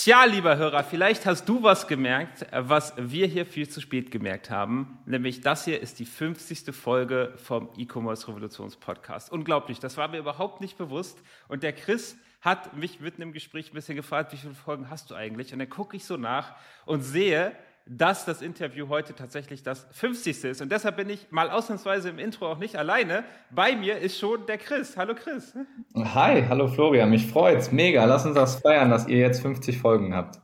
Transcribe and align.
Tja, 0.00 0.26
lieber 0.26 0.56
Hörer, 0.56 0.84
vielleicht 0.84 1.26
hast 1.26 1.48
du 1.48 1.64
was 1.64 1.88
gemerkt, 1.88 2.46
was 2.52 2.94
wir 2.96 3.26
hier 3.26 3.44
viel 3.44 3.68
zu 3.68 3.80
spät 3.80 4.12
gemerkt 4.12 4.48
haben. 4.48 5.00
Nämlich 5.06 5.40
das 5.40 5.64
hier 5.64 5.80
ist 5.82 5.98
die 5.98 6.04
50. 6.04 6.72
Folge 6.72 7.32
vom 7.34 7.68
E-Commerce 7.76 8.28
Revolutions 8.28 8.76
Podcast. 8.76 9.32
Unglaublich, 9.32 9.80
das 9.80 9.96
war 9.96 10.06
mir 10.06 10.18
überhaupt 10.18 10.60
nicht 10.60 10.78
bewusst. 10.78 11.18
Und 11.48 11.64
der 11.64 11.72
Chris 11.72 12.16
hat 12.40 12.76
mich 12.76 13.00
mitten 13.00 13.22
im 13.22 13.32
Gespräch 13.32 13.72
ein 13.72 13.74
bisschen 13.74 13.96
gefragt, 13.96 14.32
wie 14.32 14.36
viele 14.36 14.54
Folgen 14.54 14.88
hast 14.88 15.10
du 15.10 15.16
eigentlich? 15.16 15.52
Und 15.52 15.58
dann 15.58 15.68
gucke 15.68 15.96
ich 15.96 16.04
so 16.04 16.16
nach 16.16 16.54
und 16.86 17.02
sehe, 17.02 17.56
dass 17.88 18.24
das 18.26 18.42
Interview 18.42 18.88
heute 18.88 19.14
tatsächlich 19.14 19.62
das 19.62 19.86
50. 19.92 20.44
ist. 20.44 20.60
Und 20.60 20.70
deshalb 20.70 20.96
bin 20.96 21.08
ich 21.08 21.26
mal 21.30 21.50
ausnahmsweise 21.50 22.10
im 22.10 22.18
Intro 22.18 22.46
auch 22.46 22.58
nicht 22.58 22.76
alleine. 22.76 23.24
Bei 23.50 23.74
mir 23.74 23.98
ist 23.98 24.18
schon 24.18 24.44
der 24.46 24.58
Chris. 24.58 24.96
Hallo 24.96 25.14
Chris. 25.14 25.54
Hi, 25.96 26.44
hallo 26.48 26.68
Florian, 26.68 27.08
mich 27.08 27.26
freut's. 27.26 27.72
Mega, 27.72 28.04
lass 28.04 28.26
uns 28.26 28.34
das 28.34 28.56
feiern, 28.60 28.90
dass 28.90 29.08
ihr 29.08 29.18
jetzt 29.18 29.40
50 29.40 29.78
Folgen 29.78 30.14
habt. 30.14 30.38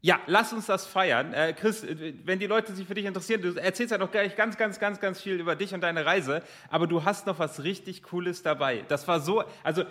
Ja, 0.00 0.20
lass 0.26 0.52
uns 0.52 0.66
das 0.66 0.86
feiern. 0.86 1.32
Äh, 1.32 1.54
Chris, 1.54 1.86
wenn 2.24 2.38
die 2.38 2.46
Leute 2.46 2.74
sich 2.74 2.86
für 2.86 2.94
dich 2.94 3.06
interessieren, 3.06 3.40
du 3.40 3.54
erzählst 3.54 3.90
ja 3.90 3.98
noch 3.98 4.10
gleich 4.10 4.36
ganz, 4.36 4.56
ganz, 4.56 4.78
ganz, 4.78 5.00
ganz 5.00 5.20
viel 5.20 5.40
über 5.40 5.56
dich 5.56 5.72
und 5.72 5.80
deine 5.80 6.04
Reise, 6.04 6.42
aber 6.68 6.86
du 6.86 7.04
hast 7.04 7.26
noch 7.26 7.38
was 7.38 7.62
richtig 7.62 8.02
Cooles 8.02 8.42
dabei. 8.42 8.84
Das 8.88 9.08
war 9.08 9.20
so, 9.20 9.44
also 9.62 9.84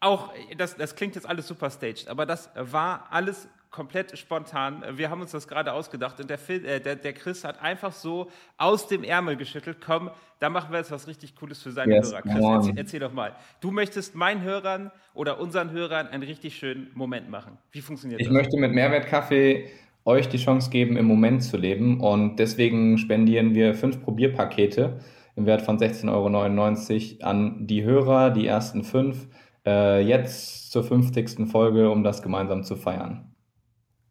auch, 0.00 0.32
das, 0.56 0.76
das 0.76 0.96
klingt 0.96 1.14
jetzt 1.14 1.28
alles 1.28 1.46
super 1.46 1.70
staged, 1.70 2.08
aber 2.08 2.24
das 2.24 2.50
war 2.54 3.08
alles 3.10 3.48
komplett 3.70 4.18
spontan. 4.18 4.82
Wir 4.94 5.10
haben 5.10 5.20
uns 5.20 5.30
das 5.30 5.46
gerade 5.46 5.72
ausgedacht 5.72 6.18
und 6.20 6.28
der, 6.28 6.38
Phil, 6.38 6.64
äh, 6.64 6.80
der, 6.80 6.96
der, 6.96 7.12
Chris 7.12 7.44
hat 7.44 7.62
einfach 7.62 7.92
so 7.92 8.28
aus 8.56 8.88
dem 8.88 9.04
Ärmel 9.04 9.36
geschüttelt. 9.36 9.78
Komm, 9.84 10.10
da 10.40 10.50
machen 10.50 10.72
wir 10.72 10.78
jetzt 10.78 10.90
was 10.90 11.06
richtig 11.06 11.36
Cooles 11.36 11.62
für 11.62 11.70
seine 11.70 11.94
yes, 11.94 12.10
Hörer. 12.10 12.22
Chris, 12.22 12.34
erzähl, 12.34 12.78
erzähl, 12.78 13.00
doch 13.00 13.12
mal. 13.12 13.36
Du 13.60 13.70
möchtest 13.70 14.14
meinen 14.14 14.42
Hörern 14.42 14.90
oder 15.14 15.40
unseren 15.40 15.70
Hörern 15.70 16.08
einen 16.08 16.24
richtig 16.24 16.56
schönen 16.56 16.90
Moment 16.94 17.30
machen. 17.30 17.58
Wie 17.70 17.80
funktioniert 17.80 18.20
ich 18.20 18.26
das? 18.26 18.32
Ich 18.32 18.36
möchte 18.36 18.58
mit 18.58 18.72
Mehrwertkaffee 18.72 19.70
euch 20.04 20.28
die 20.28 20.38
Chance 20.38 20.70
geben, 20.70 20.96
im 20.96 21.06
Moment 21.06 21.42
zu 21.44 21.56
leben 21.56 22.00
und 22.00 22.36
deswegen 22.36 22.98
spendieren 22.98 23.54
wir 23.54 23.74
fünf 23.74 24.02
Probierpakete 24.02 25.00
im 25.36 25.46
Wert 25.46 25.62
von 25.62 25.78
16,99 25.78 27.20
Euro 27.20 27.28
an 27.28 27.66
die 27.66 27.84
Hörer, 27.84 28.30
die 28.30 28.46
ersten 28.46 28.82
fünf, 28.82 29.28
äh, 29.64 30.00
jetzt 30.00 30.72
zur 30.72 30.82
50. 30.82 31.46
Folge, 31.50 31.90
um 31.90 32.02
das 32.02 32.22
gemeinsam 32.22 32.64
zu 32.64 32.76
feiern. 32.76 33.29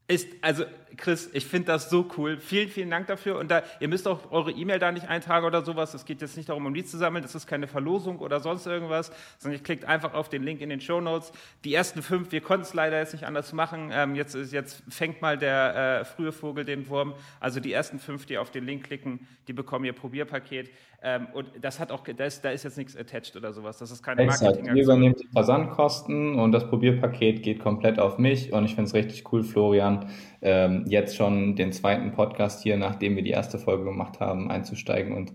Ist, 0.10 0.28
also 0.42 0.66
Chris, 0.98 1.30
ich 1.34 1.45
finde 1.45 1.68
das 1.68 1.90
so 1.90 2.08
cool. 2.18 2.38
Vielen, 2.40 2.70
vielen 2.70 2.90
Dank 2.90 3.08
dafür. 3.08 3.38
Und 3.38 3.50
da, 3.50 3.64
ihr 3.80 3.88
müsst 3.88 4.08
auch 4.08 4.32
eure 4.32 4.52
E-Mail 4.52 4.80
da 4.80 4.92
nicht 4.92 5.08
eintragen 5.08 5.46
oder 5.46 5.64
sowas. 5.64 5.94
Es 5.94 6.06
geht 6.06 6.22
jetzt 6.22 6.38
nicht 6.38 6.50
darum, 6.50 6.66
um 6.66 6.73
Lied 6.73 6.90
zu 6.90 6.98
sammeln. 6.98 7.23
Das 7.23 7.36
ist 7.36 7.48
keine 7.48 7.68
Verlosung 7.68 8.20
oder 8.20 8.40
sonst 8.40 8.66
irgendwas, 8.66 9.12
sondern 9.38 9.59
ihr 9.59 9.64
klickt 9.64 9.86
einfach 9.86 10.14
auf 10.14 10.30
den 10.30 10.44
Link 10.44 10.62
in 10.62 10.70
den 10.70 10.81
Show 10.81 11.02
Notes. 11.02 11.31
Die 11.64 11.73
ersten 11.73 12.02
fünf, 12.02 12.31
wir 12.31 12.42
konnten 12.42 12.64
es 12.64 12.73
leider 12.73 13.00
jetzt 13.00 13.14
nicht 13.14 13.26
anders 13.26 13.54
machen. 13.54 13.92
Ähm, 13.94 14.16
jetzt, 14.16 14.36
jetzt 14.52 14.84
fängt 14.90 15.22
mal 15.22 15.38
der 15.38 16.02
äh, 16.02 16.06
frühe 16.06 16.31
Vogel 16.31 16.66
den 16.66 16.88
Wurm. 16.90 17.14
Also 17.40 17.59
die 17.59 17.74
ersten 17.74 18.00
fünf, 18.00 18.26
die 18.26 18.38
auf 18.38 18.52
den 18.52 18.66
Link 18.66 18.86
klicken, 18.86 19.28
die 19.48 19.53
bekommen 19.53 19.86
ihr 19.86 19.94
Probierpaket. 19.94 20.70
Ähm, 21.02 21.28
und 21.34 21.48
das 21.62 21.80
hat 21.80 21.92
auch, 21.92 22.03
da 22.03 22.26
ist, 22.26 22.44
da 22.44 22.50
ist 22.50 22.64
jetzt 22.64 22.78
nichts 22.78 22.96
attached 22.98 23.36
oder 23.38 23.53
sowas. 23.53 23.78
Das 23.78 23.90
ist 23.90 24.03
keine 24.03 24.26
Marketing. 24.26 24.74
Wir 24.74 24.84
übernehmen 24.84 25.16
die 25.18 25.28
Versandkosten 25.28 26.38
und 26.38 26.52
das 26.52 26.68
Probierpaket 26.68 27.42
geht 27.42 27.59
komplett 27.59 28.00
auf 28.00 28.18
mich. 28.18 28.52
Und 28.52 28.66
ich 28.66 28.76
finde 28.76 28.90
es 28.90 28.94
richtig 28.94 29.31
cool, 29.31 29.44
Florian, 29.44 30.09
ähm, 30.42 30.86
jetzt 30.88 31.16
schon 31.16 31.56
den 31.56 31.72
zweiten 31.72 32.12
Podcast 32.12 32.64
hier, 32.64 32.78
nachdem 32.78 33.16
wir 33.16 33.23
die 33.23 33.32
erste 33.32 33.58
Folge 33.58 33.84
gemacht 33.84 34.20
haben, 34.20 34.50
einzusteigen. 34.50 35.14
Und 35.14 35.34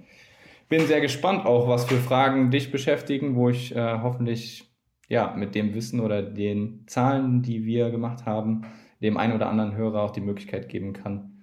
bin 0.69 0.87
sehr 0.87 1.01
gespannt 1.01 1.47
auch, 1.47 1.69
was 1.69 1.85
für 1.85 1.97
Fragen 1.97 2.51
dich 2.51 2.71
beschäftigen, 2.71 3.37
wo 3.37 3.49
ich 3.49 3.75
äh, 3.75 3.99
hoffentlich 4.03 4.71
ja 5.09 5.35
mit 5.37 5.55
dem 5.55 5.75
Wissen 5.75 6.01
oder 6.01 6.23
den 6.23 6.85
Zahlen, 6.87 7.43
die 7.43 7.65
wir 7.65 7.91
gemacht 7.91 8.27
haben, 8.27 8.63
dem 9.03 9.17
einen 9.17 9.35
oder 9.35 9.49
anderen 9.49 9.77
Hörer 9.77 10.03
auch 10.03 10.11
die 10.13 10.21
Möglichkeit 10.21 10.69
geben 10.69 10.93
kann, 10.93 11.43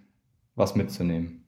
was 0.56 0.76
mitzunehmen. 0.76 1.41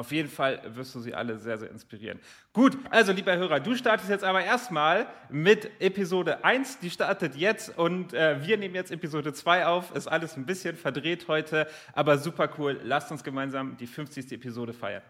Auf 0.00 0.12
jeden 0.12 0.30
Fall 0.30 0.62
wirst 0.64 0.94
du 0.94 1.00
sie 1.00 1.12
alle 1.12 1.36
sehr, 1.36 1.58
sehr 1.58 1.70
inspirieren. 1.70 2.18
Gut, 2.54 2.78
also 2.88 3.12
lieber 3.12 3.36
Hörer, 3.36 3.60
du 3.60 3.74
startest 3.74 4.08
jetzt 4.08 4.24
aber 4.24 4.42
erstmal 4.42 5.06
mit 5.28 5.70
Episode 5.78 6.42
1, 6.42 6.78
die 6.78 6.88
startet 6.88 7.36
jetzt 7.36 7.76
und 7.76 8.14
äh, 8.14 8.42
wir 8.42 8.56
nehmen 8.56 8.74
jetzt 8.74 8.90
Episode 8.92 9.34
2 9.34 9.66
auf. 9.66 9.94
Ist 9.94 10.06
alles 10.06 10.38
ein 10.38 10.46
bisschen 10.46 10.78
verdreht 10.78 11.28
heute, 11.28 11.66
aber 11.92 12.16
super 12.16 12.48
cool. 12.56 12.80
Lasst 12.82 13.12
uns 13.12 13.22
gemeinsam 13.22 13.76
die 13.76 13.86
50. 13.86 14.32
Episode 14.32 14.72
feiern. 14.72 15.02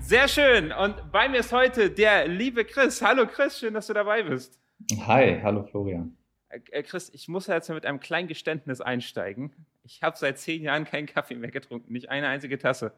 Sehr 0.00 0.26
schön. 0.26 0.72
Und 0.72 1.12
bei 1.12 1.28
mir 1.28 1.40
ist 1.40 1.52
heute 1.52 1.90
der 1.90 2.28
liebe 2.28 2.64
Chris. 2.64 3.02
Hallo 3.02 3.26
Chris, 3.26 3.58
schön, 3.58 3.74
dass 3.74 3.88
du 3.88 3.92
dabei 3.92 4.22
bist. 4.22 4.58
Hi, 5.06 5.38
hallo 5.42 5.64
Florian. 5.64 6.16
Äh, 6.52 6.60
äh, 6.70 6.82
Chris, 6.82 7.10
ich 7.12 7.28
muss 7.28 7.46
jetzt 7.46 7.70
mit 7.70 7.86
einem 7.86 8.00
kleinen 8.00 8.28
Geständnis 8.28 8.80
einsteigen. 8.80 9.52
Ich 9.82 10.02
habe 10.02 10.16
seit 10.16 10.38
zehn 10.38 10.62
Jahren 10.62 10.84
keinen 10.84 11.06
Kaffee 11.06 11.34
mehr 11.34 11.50
getrunken, 11.50 11.92
nicht 11.92 12.10
eine 12.10 12.28
einzige 12.28 12.58
Tasse. 12.58 12.92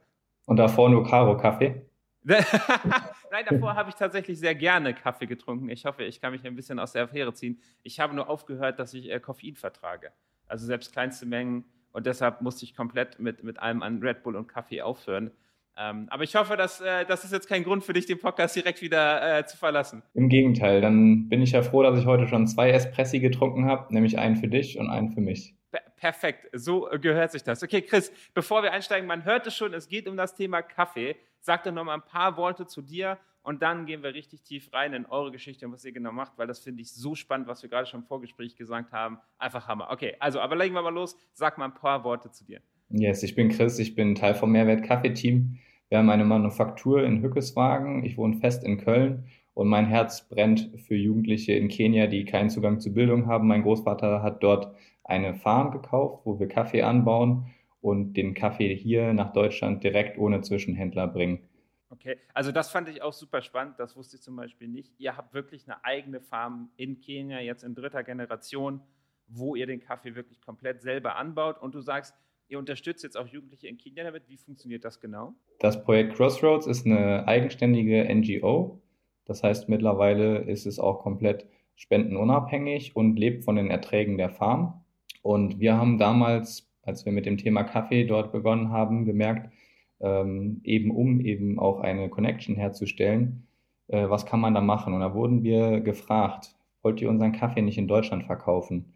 Und 0.46 0.56
davor 0.56 0.90
nur 0.90 1.06
Karo-Kaffee? 1.06 1.86
Nein, 2.24 3.44
davor 3.48 3.74
habe 3.74 3.90
ich 3.90 3.96
tatsächlich 3.96 4.38
sehr 4.38 4.54
gerne 4.54 4.94
Kaffee 4.94 5.26
getrunken. 5.26 5.68
Ich 5.68 5.84
hoffe, 5.84 6.04
ich 6.04 6.20
kann 6.20 6.32
mich 6.32 6.44
ein 6.46 6.56
bisschen 6.56 6.78
aus 6.78 6.92
der 6.92 7.04
Affäre 7.04 7.32
ziehen. 7.34 7.60
Ich 7.82 8.00
habe 8.00 8.14
nur 8.14 8.28
aufgehört, 8.28 8.78
dass 8.78 8.94
ich 8.94 9.10
äh, 9.10 9.20
Koffein 9.20 9.56
vertrage. 9.56 10.12
Also 10.46 10.66
selbst 10.66 10.92
kleinste 10.92 11.26
Mengen. 11.26 11.64
Und 11.92 12.06
deshalb 12.06 12.40
musste 12.40 12.64
ich 12.64 12.74
komplett 12.74 13.20
mit, 13.20 13.44
mit 13.44 13.60
allem 13.60 13.82
an 13.82 14.00
Red 14.02 14.22
Bull 14.22 14.36
und 14.36 14.48
Kaffee 14.48 14.82
aufhören. 14.82 15.30
Ähm, 15.76 16.06
aber 16.10 16.22
ich 16.22 16.36
hoffe, 16.36 16.56
dass 16.56 16.80
äh, 16.80 17.04
das 17.04 17.24
ist 17.24 17.32
jetzt 17.32 17.48
kein 17.48 17.64
Grund 17.64 17.84
für 17.84 17.92
dich, 17.92 18.06
den 18.06 18.18
Podcast 18.18 18.54
direkt 18.54 18.80
wieder 18.80 19.38
äh, 19.38 19.46
zu 19.46 19.56
verlassen. 19.56 20.02
Im 20.14 20.28
Gegenteil, 20.28 20.80
dann 20.80 21.28
bin 21.28 21.42
ich 21.42 21.52
ja 21.52 21.62
froh, 21.62 21.82
dass 21.82 21.98
ich 21.98 22.06
heute 22.06 22.28
schon 22.28 22.46
zwei 22.46 22.70
Espressi 22.70 23.18
getrunken 23.18 23.66
habe, 23.66 23.92
nämlich 23.92 24.18
einen 24.18 24.36
für 24.36 24.48
dich 24.48 24.78
und 24.78 24.88
einen 24.88 25.10
für 25.10 25.20
mich. 25.20 25.54
perfekt, 25.96 26.48
so 26.52 26.88
gehört 27.00 27.32
sich 27.32 27.42
das. 27.42 27.62
Okay, 27.62 27.82
Chris, 27.82 28.12
bevor 28.34 28.62
wir 28.62 28.72
einsteigen, 28.72 29.08
man 29.08 29.24
hört 29.24 29.46
es 29.46 29.56
schon, 29.56 29.74
es 29.74 29.88
geht 29.88 30.08
um 30.08 30.16
das 30.16 30.34
Thema 30.34 30.62
Kaffee. 30.62 31.16
Sag 31.40 31.64
doch 31.64 31.72
noch 31.72 31.84
mal 31.84 31.94
ein 31.94 32.04
paar 32.04 32.36
Worte 32.36 32.66
zu 32.66 32.80
dir 32.80 33.18
und 33.42 33.60
dann 33.60 33.84
gehen 33.84 34.02
wir 34.02 34.14
richtig 34.14 34.42
tief 34.42 34.72
rein 34.72 34.94
in 34.94 35.04
eure 35.06 35.30
Geschichte 35.30 35.66
und 35.66 35.72
was 35.72 35.84
ihr 35.84 35.92
genau 35.92 36.12
macht, 36.12 36.38
weil 36.38 36.46
das 36.46 36.60
finde 36.60 36.80
ich 36.80 36.92
so 36.94 37.14
spannend, 37.14 37.46
was 37.46 37.62
wir 37.62 37.68
gerade 37.68 37.86
schon 37.86 38.00
im 38.00 38.06
Vorgespräch 38.06 38.56
gesagt 38.56 38.90
haben. 38.92 39.18
Einfach 39.38 39.68
Hammer. 39.68 39.90
Okay, 39.90 40.16
also, 40.18 40.40
aber 40.40 40.56
legen 40.56 40.74
wir 40.74 40.82
mal 40.82 40.94
los. 40.94 41.14
Sag 41.34 41.58
mal 41.58 41.66
ein 41.66 41.74
paar 41.74 42.04
Worte 42.04 42.30
zu 42.30 42.44
dir. 42.44 42.62
Yes, 42.96 43.24
ich 43.24 43.34
bin 43.34 43.48
Chris, 43.48 43.80
ich 43.80 43.96
bin 43.96 44.14
Teil 44.14 44.34
vom 44.34 44.52
Mehrwert 44.52 44.84
Kaffee-Team. 44.84 45.58
Wir 45.88 45.98
haben 45.98 46.10
eine 46.10 46.24
Manufaktur 46.24 47.02
in 47.02 47.22
Hückeswagen. 47.22 48.04
Ich 48.04 48.16
wohne 48.16 48.36
fest 48.36 48.62
in 48.62 48.78
Köln 48.78 49.24
und 49.52 49.66
mein 49.66 49.86
Herz 49.86 50.28
brennt 50.28 50.70
für 50.78 50.94
Jugendliche 50.94 51.54
in 51.54 51.66
Kenia, 51.66 52.06
die 52.06 52.24
keinen 52.24 52.50
Zugang 52.50 52.78
zu 52.78 52.94
Bildung 52.94 53.26
haben. 53.26 53.48
Mein 53.48 53.62
Großvater 53.62 54.22
hat 54.22 54.44
dort 54.44 54.76
eine 55.02 55.34
Farm 55.34 55.72
gekauft, 55.72 56.24
wo 56.24 56.38
wir 56.38 56.46
Kaffee 56.46 56.82
anbauen 56.82 57.46
und 57.80 58.12
den 58.12 58.32
Kaffee 58.32 58.72
hier 58.76 59.12
nach 59.12 59.32
Deutschland 59.32 59.82
direkt 59.82 60.16
ohne 60.16 60.42
Zwischenhändler 60.42 61.08
bringen. 61.08 61.40
Okay, 61.90 62.16
also 62.32 62.52
das 62.52 62.70
fand 62.70 62.88
ich 62.88 63.02
auch 63.02 63.12
super 63.12 63.42
spannend. 63.42 63.74
Das 63.80 63.96
wusste 63.96 64.18
ich 64.18 64.22
zum 64.22 64.36
Beispiel 64.36 64.68
nicht. 64.68 64.94
Ihr 64.98 65.16
habt 65.16 65.34
wirklich 65.34 65.66
eine 65.66 65.84
eigene 65.84 66.20
Farm 66.20 66.70
in 66.76 67.00
Kenia, 67.00 67.40
jetzt 67.40 67.64
in 67.64 67.74
dritter 67.74 68.04
Generation, 68.04 68.82
wo 69.26 69.56
ihr 69.56 69.66
den 69.66 69.80
Kaffee 69.80 70.14
wirklich 70.14 70.40
komplett 70.40 70.80
selber 70.80 71.16
anbaut. 71.16 71.60
Und 71.60 71.74
du 71.74 71.80
sagst, 71.80 72.14
Ihr 72.48 72.58
unterstützt 72.58 73.02
jetzt 73.02 73.16
auch 73.16 73.26
Jugendliche 73.26 73.68
in 73.68 73.78
Kenia 73.78 74.04
damit. 74.04 74.28
Wie 74.28 74.36
funktioniert 74.36 74.84
das 74.84 75.00
genau? 75.00 75.34
Das 75.60 75.82
Projekt 75.82 76.14
Crossroads 76.14 76.66
ist 76.66 76.86
eine 76.86 77.26
eigenständige 77.26 78.04
NGO. 78.14 78.80
Das 79.24 79.42
heißt, 79.42 79.68
mittlerweile 79.68 80.38
ist 80.38 80.66
es 80.66 80.78
auch 80.78 81.00
komplett 81.00 81.46
spendenunabhängig 81.76 82.94
und 82.94 83.18
lebt 83.18 83.44
von 83.44 83.56
den 83.56 83.70
Erträgen 83.70 84.18
der 84.18 84.30
Farm. 84.30 84.84
Und 85.22 85.58
wir 85.58 85.76
haben 85.76 85.98
damals, 85.98 86.70
als 86.82 87.06
wir 87.06 87.12
mit 87.12 87.26
dem 87.26 87.38
Thema 87.38 87.64
Kaffee 87.64 88.04
dort 88.04 88.32
begonnen 88.32 88.70
haben, 88.70 89.06
gemerkt, 89.06 89.50
ähm, 90.00 90.60
eben 90.64 90.90
um 90.90 91.20
eben 91.20 91.58
auch 91.58 91.80
eine 91.80 92.10
Connection 92.10 92.56
herzustellen, 92.56 93.46
äh, 93.88 94.08
was 94.08 94.26
kann 94.26 94.40
man 94.40 94.54
da 94.54 94.60
machen? 94.60 94.92
Und 94.92 95.00
da 95.00 95.14
wurden 95.14 95.42
wir 95.42 95.80
gefragt, 95.80 96.54
wollt 96.82 97.00
ihr 97.00 97.08
unseren 97.08 97.32
Kaffee 97.32 97.62
nicht 97.62 97.78
in 97.78 97.88
Deutschland 97.88 98.24
verkaufen? 98.24 98.92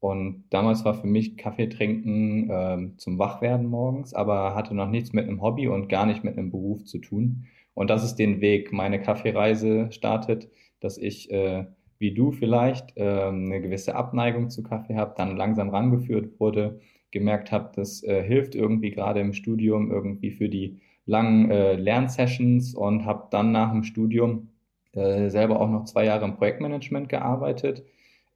Und 0.00 0.44
damals 0.50 0.84
war 0.84 0.94
für 0.94 1.06
mich 1.06 1.36
Kaffee 1.36 1.68
trinken 1.68 2.50
äh, 2.50 2.96
zum 2.98 3.18
Wachwerden 3.18 3.66
morgens, 3.66 4.14
aber 4.14 4.54
hatte 4.54 4.74
noch 4.74 4.88
nichts 4.88 5.12
mit 5.12 5.26
einem 5.26 5.42
Hobby 5.42 5.68
und 5.68 5.88
gar 5.88 6.06
nicht 6.06 6.22
mit 6.22 6.36
einem 6.36 6.50
Beruf 6.50 6.84
zu 6.84 6.98
tun. 6.98 7.46
Und 7.74 7.90
das 7.90 8.04
ist 8.04 8.16
den 8.16 8.40
Weg. 8.40 8.72
Meine 8.72 9.00
Kaffeereise 9.00 9.90
startet, 9.90 10.50
dass 10.80 10.98
ich, 10.98 11.30
äh, 11.30 11.66
wie 11.98 12.12
du 12.14 12.32
vielleicht, 12.32 12.96
äh, 12.96 13.24
eine 13.28 13.60
gewisse 13.60 13.94
Abneigung 13.96 14.50
zu 14.50 14.62
Kaffee 14.62 14.96
habe, 14.96 15.14
dann 15.16 15.36
langsam 15.36 15.70
rangeführt 15.70 16.38
wurde, 16.38 16.80
gemerkt 17.10 17.50
habe, 17.52 17.72
das 17.74 18.02
äh, 18.02 18.22
hilft 18.22 18.54
irgendwie 18.54 18.90
gerade 18.90 19.20
im 19.20 19.32
Studium 19.32 19.90
irgendwie 19.90 20.30
für 20.30 20.48
die 20.48 20.80
langen 21.06 21.50
äh, 21.50 21.76
Lernsessions 21.76 22.74
und 22.74 23.04
habe 23.06 23.28
dann 23.30 23.52
nach 23.52 23.72
dem 23.72 23.84
Studium 23.84 24.50
äh, 24.92 25.30
selber 25.30 25.60
auch 25.60 25.70
noch 25.70 25.84
zwei 25.84 26.04
Jahre 26.04 26.24
im 26.24 26.36
Projektmanagement 26.36 27.08
gearbeitet 27.08 27.84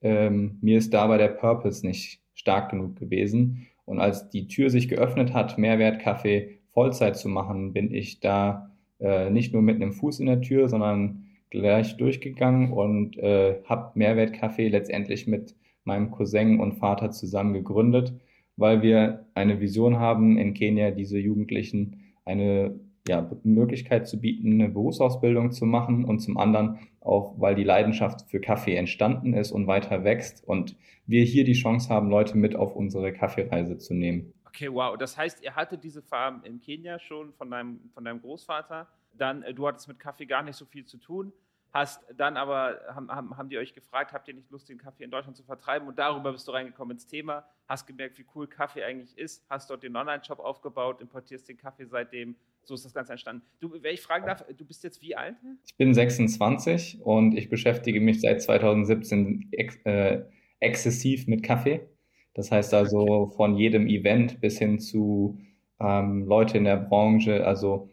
ähm, 0.02 0.58
mir 0.60 0.78
ist 0.78 0.94
dabei 0.94 1.18
der 1.18 1.28
Purpose 1.28 1.86
nicht 1.86 2.20
stark 2.34 2.70
genug 2.70 2.96
gewesen. 2.96 3.66
Und 3.84 4.00
als 4.00 4.28
die 4.30 4.46
Tür 4.48 4.70
sich 4.70 4.88
geöffnet 4.88 5.34
hat, 5.34 5.58
Mehrwertkaffee 5.58 6.58
Vollzeit 6.72 7.16
zu 7.16 7.28
machen, 7.28 7.72
bin 7.72 7.92
ich 7.92 8.20
da 8.20 8.70
äh, 9.00 9.30
nicht 9.30 9.52
nur 9.52 9.62
mit 9.62 9.76
einem 9.76 9.92
Fuß 9.92 10.20
in 10.20 10.26
der 10.26 10.40
Tür, 10.40 10.68
sondern 10.68 11.24
gleich 11.50 11.96
durchgegangen 11.96 12.72
und 12.72 13.18
äh, 13.18 13.60
habe 13.64 13.92
Mehrwertkaffee 13.94 14.68
letztendlich 14.68 15.26
mit 15.26 15.56
meinem 15.84 16.10
Cousin 16.10 16.60
und 16.60 16.74
Vater 16.74 17.10
zusammen 17.10 17.54
gegründet, 17.54 18.14
weil 18.56 18.82
wir 18.82 19.26
eine 19.34 19.60
Vision 19.60 19.98
haben, 19.98 20.38
in 20.38 20.54
Kenia 20.54 20.92
diese 20.92 21.18
Jugendlichen 21.18 21.96
eine 22.24 22.78
ja, 23.08 23.30
Möglichkeit 23.44 24.06
zu 24.06 24.20
bieten, 24.20 24.60
eine 24.60 24.68
Berufsausbildung 24.68 25.52
zu 25.52 25.66
machen 25.66 26.04
und 26.04 26.20
zum 26.20 26.36
anderen 26.36 26.78
auch, 27.00 27.40
weil 27.40 27.54
die 27.54 27.64
Leidenschaft 27.64 28.30
für 28.30 28.40
Kaffee 28.40 28.76
entstanden 28.76 29.32
ist 29.32 29.52
und 29.52 29.66
weiter 29.66 30.04
wächst 30.04 30.46
und 30.46 30.76
wir 31.06 31.24
hier 31.24 31.44
die 31.44 31.54
Chance 31.54 31.88
haben, 31.88 32.10
Leute 32.10 32.36
mit 32.36 32.56
auf 32.56 32.76
unsere 32.76 33.12
Kaffeereise 33.12 33.78
zu 33.78 33.94
nehmen. 33.94 34.32
Okay, 34.46 34.72
wow. 34.72 34.96
Das 34.98 35.16
heißt, 35.16 35.42
ihr 35.42 35.54
hattet 35.54 35.82
diese 35.84 36.02
Farm 36.02 36.42
in 36.44 36.60
Kenia 36.60 36.98
schon 36.98 37.32
von 37.32 37.50
deinem, 37.50 37.90
von 37.94 38.04
deinem 38.04 38.20
Großvater. 38.20 38.88
Dann, 39.14 39.42
äh, 39.42 39.54
du 39.54 39.66
hattest 39.66 39.88
mit 39.88 39.98
Kaffee 39.98 40.26
gar 40.26 40.42
nicht 40.42 40.56
so 40.56 40.66
viel 40.66 40.84
zu 40.84 40.98
tun 40.98 41.32
hast 41.72 42.02
dann 42.16 42.36
aber, 42.36 42.80
haben, 42.94 43.10
haben, 43.10 43.36
haben 43.36 43.48
die 43.48 43.58
euch 43.58 43.72
gefragt, 43.72 44.12
habt 44.12 44.28
ihr 44.28 44.34
nicht 44.34 44.50
Lust, 44.50 44.68
den 44.68 44.78
Kaffee 44.78 45.04
in 45.04 45.10
Deutschland 45.10 45.36
zu 45.36 45.42
vertreiben? 45.42 45.86
Und 45.88 45.98
darüber 45.98 46.32
bist 46.32 46.46
du 46.48 46.52
reingekommen 46.52 46.96
ins 46.96 47.06
Thema, 47.06 47.44
hast 47.68 47.86
gemerkt, 47.86 48.18
wie 48.18 48.24
cool 48.34 48.46
Kaffee 48.46 48.82
eigentlich 48.82 49.16
ist, 49.16 49.44
hast 49.48 49.70
dort 49.70 49.82
den 49.82 49.94
Online-Shop 49.96 50.40
aufgebaut, 50.40 51.00
importierst 51.00 51.48
den 51.48 51.56
Kaffee 51.56 51.86
seitdem. 51.86 52.36
So 52.62 52.74
ist 52.74 52.84
das 52.84 52.92
Ganze 52.92 53.12
entstanden. 53.12 53.42
Du, 53.60 53.72
wenn 53.72 53.94
ich 53.94 54.02
fragen 54.02 54.26
darf, 54.26 54.44
du 54.46 54.64
bist 54.64 54.84
jetzt 54.84 55.00
wie 55.00 55.16
alt? 55.16 55.36
Ich 55.66 55.76
bin 55.76 55.94
26 55.94 57.00
und 57.02 57.36
ich 57.36 57.48
beschäftige 57.48 58.00
mich 58.00 58.20
seit 58.20 58.42
2017 58.42 59.48
ex 59.52 59.76
äh, 59.84 60.24
exzessiv 60.60 61.26
mit 61.26 61.42
Kaffee. 61.42 61.88
Das 62.34 62.52
heißt 62.52 62.74
also 62.74 63.00
okay. 63.00 63.36
von 63.36 63.56
jedem 63.56 63.86
Event 63.86 64.40
bis 64.40 64.58
hin 64.58 64.78
zu 64.78 65.40
ähm, 65.80 66.26
Leute 66.26 66.58
in 66.58 66.64
der 66.64 66.76
Branche, 66.76 67.46
also 67.46 67.88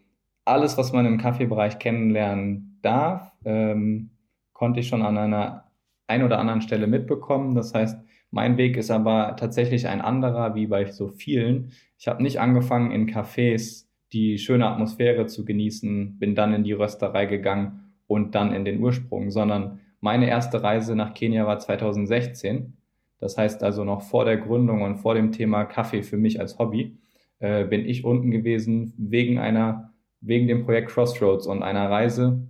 alles, 0.45 0.77
was 0.77 0.93
man 0.93 1.05
im 1.05 1.17
Kaffeebereich 1.17 1.79
kennenlernen 1.79 2.66
darf, 2.81 3.31
ähm, 3.45 4.11
konnte 4.53 4.79
ich 4.79 4.87
schon 4.87 5.01
an 5.01 5.17
einer 5.17 5.65
ein 6.07 6.23
oder 6.23 6.39
anderen 6.39 6.61
Stelle 6.61 6.87
mitbekommen. 6.87 7.55
Das 7.55 7.73
heißt, 7.73 7.99
mein 8.31 8.57
Weg 8.57 8.77
ist 8.77 8.91
aber 8.91 9.35
tatsächlich 9.37 9.87
ein 9.87 10.01
anderer, 10.01 10.55
wie 10.55 10.67
bei 10.67 10.85
so 10.85 11.09
vielen. 11.09 11.71
Ich 11.97 12.07
habe 12.07 12.23
nicht 12.23 12.39
angefangen, 12.39 12.91
in 12.91 13.09
Cafés 13.09 13.85
die 14.13 14.37
schöne 14.37 14.67
Atmosphäre 14.67 15.25
zu 15.25 15.45
genießen, 15.45 16.17
bin 16.17 16.35
dann 16.35 16.53
in 16.53 16.63
die 16.63 16.73
Rösterei 16.73 17.25
gegangen 17.25 17.93
und 18.07 18.35
dann 18.35 18.53
in 18.53 18.63
den 18.63 18.81
Ursprung, 18.81 19.31
sondern 19.31 19.79
meine 19.99 20.29
erste 20.29 20.63
Reise 20.63 20.95
nach 20.95 21.13
Kenia 21.13 21.45
war 21.45 21.59
2016. 21.59 22.73
Das 23.19 23.37
heißt 23.37 23.63
also 23.63 23.83
noch 23.83 24.03
vor 24.03 24.25
der 24.25 24.37
Gründung 24.37 24.81
und 24.83 24.97
vor 24.97 25.15
dem 25.15 25.31
Thema 25.31 25.65
Kaffee 25.65 26.03
für 26.03 26.17
mich 26.17 26.39
als 26.39 26.59
Hobby 26.59 26.97
äh, 27.39 27.65
bin 27.65 27.85
ich 27.85 28.05
unten 28.05 28.31
gewesen 28.31 28.93
wegen 28.97 29.39
einer, 29.39 29.93
wegen 30.21 30.47
dem 30.47 30.65
Projekt 30.65 30.89
Crossroads 30.91 31.47
und 31.47 31.63
einer 31.63 31.89
Reise, 31.89 32.47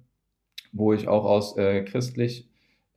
wo 0.74 0.94
ich 0.94 1.08
auch 1.08 1.26
aus 1.26 1.58
äh, 1.58 1.84
christlich 1.84 2.48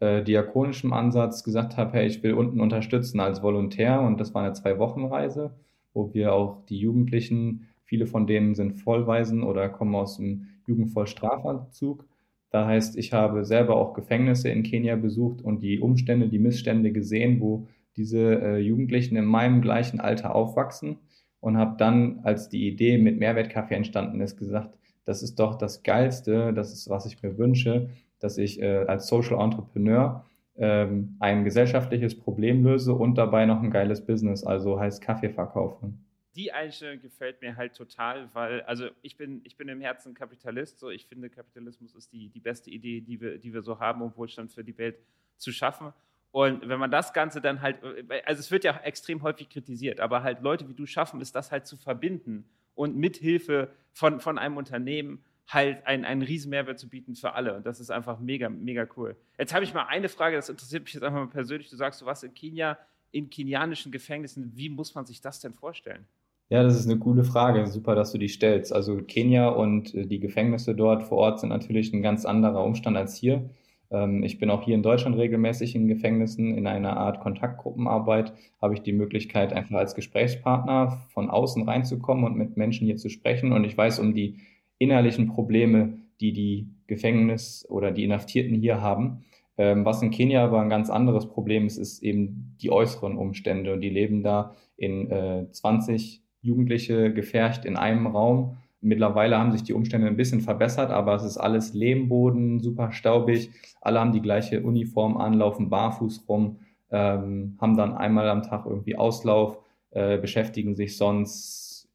äh, 0.00 0.22
diakonischem 0.22 0.92
Ansatz 0.92 1.44
gesagt 1.44 1.76
habe, 1.76 1.92
hey, 1.92 2.06
ich 2.06 2.22
will 2.22 2.34
unten 2.34 2.60
unterstützen 2.60 3.20
als 3.20 3.42
Volontär 3.42 4.00
und 4.00 4.18
das 4.18 4.34
war 4.34 4.42
eine 4.42 4.52
Zwei-Wochen-Reise, 4.52 5.54
wo 5.92 6.12
wir 6.14 6.32
auch 6.32 6.64
die 6.66 6.78
Jugendlichen, 6.78 7.68
viele 7.84 8.06
von 8.06 8.26
denen 8.26 8.54
sind 8.54 8.74
Vollweisen 8.74 9.42
oder 9.42 9.68
kommen 9.68 9.94
aus 9.94 10.16
dem 10.16 10.46
Jugendvollstrafazug. 10.66 12.06
Da 12.50 12.66
heißt, 12.66 12.96
ich 12.96 13.12
habe 13.12 13.44
selber 13.44 13.76
auch 13.76 13.94
Gefängnisse 13.94 14.48
in 14.48 14.62
Kenia 14.62 14.96
besucht 14.96 15.42
und 15.42 15.62
die 15.62 15.80
Umstände, 15.80 16.28
die 16.28 16.38
Missstände 16.38 16.92
gesehen, 16.92 17.40
wo 17.40 17.68
diese 17.96 18.40
äh, 18.40 18.58
Jugendlichen 18.58 19.16
in 19.16 19.24
meinem 19.24 19.60
gleichen 19.60 20.00
Alter 20.00 20.34
aufwachsen 20.34 20.98
und 21.40 21.56
habe 21.56 21.76
dann, 21.78 22.20
als 22.22 22.48
die 22.48 22.66
Idee 22.68 22.98
mit 22.98 23.18
Mehrwertkaffee 23.18 23.74
entstanden 23.74 24.20
ist, 24.20 24.36
gesagt, 24.36 24.76
das 25.04 25.22
ist 25.22 25.38
doch 25.38 25.56
das 25.56 25.82
Geilste, 25.82 26.52
das 26.52 26.72
ist, 26.72 26.88
was 26.88 27.06
ich 27.06 27.22
mir 27.22 27.38
wünsche, 27.38 27.90
dass 28.18 28.38
ich 28.38 28.60
äh, 28.60 28.84
als 28.86 29.08
Social 29.08 29.40
Entrepreneur 29.40 30.24
ähm, 30.56 31.16
ein 31.20 31.44
gesellschaftliches 31.44 32.18
Problem 32.18 32.62
löse 32.62 32.92
und 32.92 33.16
dabei 33.16 33.46
noch 33.46 33.62
ein 33.62 33.70
geiles 33.70 34.04
Business, 34.04 34.44
also 34.44 34.78
heißt 34.78 35.00
Kaffee 35.00 35.30
verkaufen. 35.30 36.04
Die 36.36 36.52
Einstellung 36.52 37.00
gefällt 37.00 37.40
mir 37.40 37.56
halt 37.56 37.74
total, 37.74 38.28
weil, 38.34 38.60
also 38.62 38.88
ich 39.02 39.16
bin, 39.16 39.40
ich 39.44 39.56
bin 39.56 39.68
im 39.68 39.80
Herzen 39.80 40.14
Kapitalist, 40.14 40.78
so 40.78 40.90
ich 40.90 41.06
finde, 41.06 41.28
Kapitalismus 41.28 41.94
ist 41.94 42.12
die, 42.12 42.28
die 42.28 42.40
beste 42.40 42.70
Idee, 42.70 43.00
die 43.00 43.20
wir, 43.20 43.38
die 43.38 43.52
wir 43.52 43.62
so 43.62 43.80
haben, 43.80 44.00
um 44.02 44.16
Wohlstand 44.16 44.52
für 44.52 44.62
die 44.62 44.76
Welt 44.78 44.96
zu 45.36 45.50
schaffen. 45.50 45.92
Und 46.30 46.68
wenn 46.68 46.78
man 46.78 46.90
das 46.90 47.12
Ganze 47.12 47.40
dann 47.40 47.60
halt, 47.60 47.78
also 48.24 48.38
es 48.38 48.50
wird 48.52 48.62
ja 48.62 48.78
extrem 48.84 49.22
häufig 49.22 49.48
kritisiert, 49.48 49.98
aber 49.98 50.22
halt 50.22 50.42
Leute 50.42 50.68
wie 50.68 50.74
du 50.74 50.86
schaffen 50.86 51.20
es, 51.20 51.32
das 51.32 51.50
halt 51.50 51.66
zu 51.66 51.76
verbinden 51.76 52.44
und 52.74 52.96
mithilfe 52.96 53.70
von, 53.92 54.20
von 54.20 54.38
einem 54.38 54.56
Unternehmen 54.56 55.24
halt 55.48 55.86
einen, 55.86 56.04
einen 56.04 56.22
riesen 56.22 56.50
Mehrwert 56.50 56.78
zu 56.78 56.88
bieten 56.88 57.14
für 57.16 57.34
alle. 57.34 57.56
Und 57.56 57.66
das 57.66 57.80
ist 57.80 57.90
einfach 57.90 58.20
mega, 58.20 58.48
mega 58.48 58.86
cool. 58.96 59.16
Jetzt 59.38 59.52
habe 59.54 59.64
ich 59.64 59.74
mal 59.74 59.86
eine 59.88 60.08
Frage, 60.08 60.36
das 60.36 60.48
interessiert 60.48 60.84
mich 60.84 60.94
jetzt 60.94 61.02
einfach 61.02 61.18
mal 61.18 61.28
persönlich. 61.28 61.68
Du 61.68 61.76
sagst, 61.76 62.00
du 62.00 62.06
warst 62.06 62.24
in 62.24 62.34
Kenia, 62.34 62.78
in 63.10 63.30
kenianischen 63.30 63.90
Gefängnissen. 63.90 64.52
Wie 64.54 64.68
muss 64.68 64.94
man 64.94 65.06
sich 65.06 65.20
das 65.20 65.40
denn 65.40 65.52
vorstellen? 65.52 66.06
Ja, 66.50 66.62
das 66.62 66.78
ist 66.78 66.88
eine 66.88 66.98
coole 66.98 67.24
Frage. 67.24 67.66
Super, 67.66 67.94
dass 67.94 68.12
du 68.12 68.18
die 68.18 68.28
stellst. 68.28 68.72
Also 68.72 68.96
Kenia 69.02 69.48
und 69.48 69.94
äh, 69.94 70.06
die 70.06 70.20
Gefängnisse 70.20 70.74
dort 70.74 71.04
vor 71.04 71.18
Ort 71.18 71.40
sind 71.40 71.48
natürlich 71.48 71.92
ein 71.92 72.02
ganz 72.02 72.24
anderer 72.24 72.64
Umstand 72.64 72.96
als 72.96 73.16
hier. 73.16 73.50
Ähm, 73.90 74.22
ich 74.22 74.38
bin 74.38 74.50
auch 74.50 74.62
hier 74.62 74.74
in 74.74 74.82
Deutschland 74.82 75.16
regelmäßig 75.16 75.74
in 75.74 75.88
Gefängnissen. 75.88 76.56
In 76.56 76.66
einer 76.66 76.96
Art 76.96 77.20
Kontaktgruppenarbeit 77.20 78.32
habe 78.60 78.74
ich 78.74 78.82
die 78.82 78.92
Möglichkeit, 78.92 79.52
einfach 79.52 79.76
als 79.76 79.94
Gesprächspartner 79.94 81.06
von 81.08 81.30
außen 81.30 81.68
reinzukommen 81.68 82.24
und 82.24 82.36
mit 82.36 82.56
Menschen 82.56 82.86
hier 82.86 82.96
zu 82.96 83.08
sprechen. 83.08 83.52
Und 83.52 83.64
ich 83.64 83.76
weiß 83.76 83.98
um 83.98 84.14
die 84.14 84.38
innerlichen 84.78 85.28
Probleme, 85.28 85.98
die 86.20 86.32
die 86.32 86.68
Gefängnis- 86.86 87.66
oder 87.68 87.92
die 87.92 88.04
Inhaftierten 88.04 88.54
hier 88.54 88.80
haben. 88.80 89.24
Ähm, 89.58 89.84
was 89.84 90.02
in 90.02 90.10
Kenia 90.10 90.44
aber 90.44 90.60
ein 90.60 90.70
ganz 90.70 90.90
anderes 90.90 91.28
Problem 91.28 91.66
ist, 91.66 91.76
ist 91.76 92.02
eben 92.02 92.56
die 92.60 92.70
äußeren 92.70 93.16
Umstände. 93.16 93.72
Und 93.72 93.80
die 93.80 93.90
leben 93.90 94.22
da 94.22 94.54
in 94.76 95.48
20 95.50 96.16
äh, 96.16 96.20
Jugendliche 96.42 97.12
gefärcht 97.12 97.66
in 97.66 97.76
einem 97.76 98.06
Raum 98.06 98.56
Mittlerweile 98.82 99.38
haben 99.38 99.52
sich 99.52 99.62
die 99.62 99.74
Umstände 99.74 100.06
ein 100.06 100.16
bisschen 100.16 100.40
verbessert, 100.40 100.90
aber 100.90 101.14
es 101.14 101.22
ist 101.22 101.36
alles 101.36 101.74
Lehmboden, 101.74 102.60
super 102.60 102.92
staubig. 102.92 103.50
Alle 103.80 104.00
haben 104.00 104.12
die 104.12 104.22
gleiche 104.22 104.62
Uniform 104.62 105.18
an, 105.18 105.34
laufen 105.34 105.68
barfuß 105.68 106.24
rum, 106.28 106.60
ähm, 106.90 107.58
haben 107.60 107.76
dann 107.76 107.94
einmal 107.94 108.28
am 108.28 108.42
Tag 108.42 108.64
irgendwie 108.64 108.96
Auslauf, 108.96 109.58
äh, 109.90 110.16
beschäftigen 110.18 110.76
sich 110.76 110.96
sonst, 110.96 111.88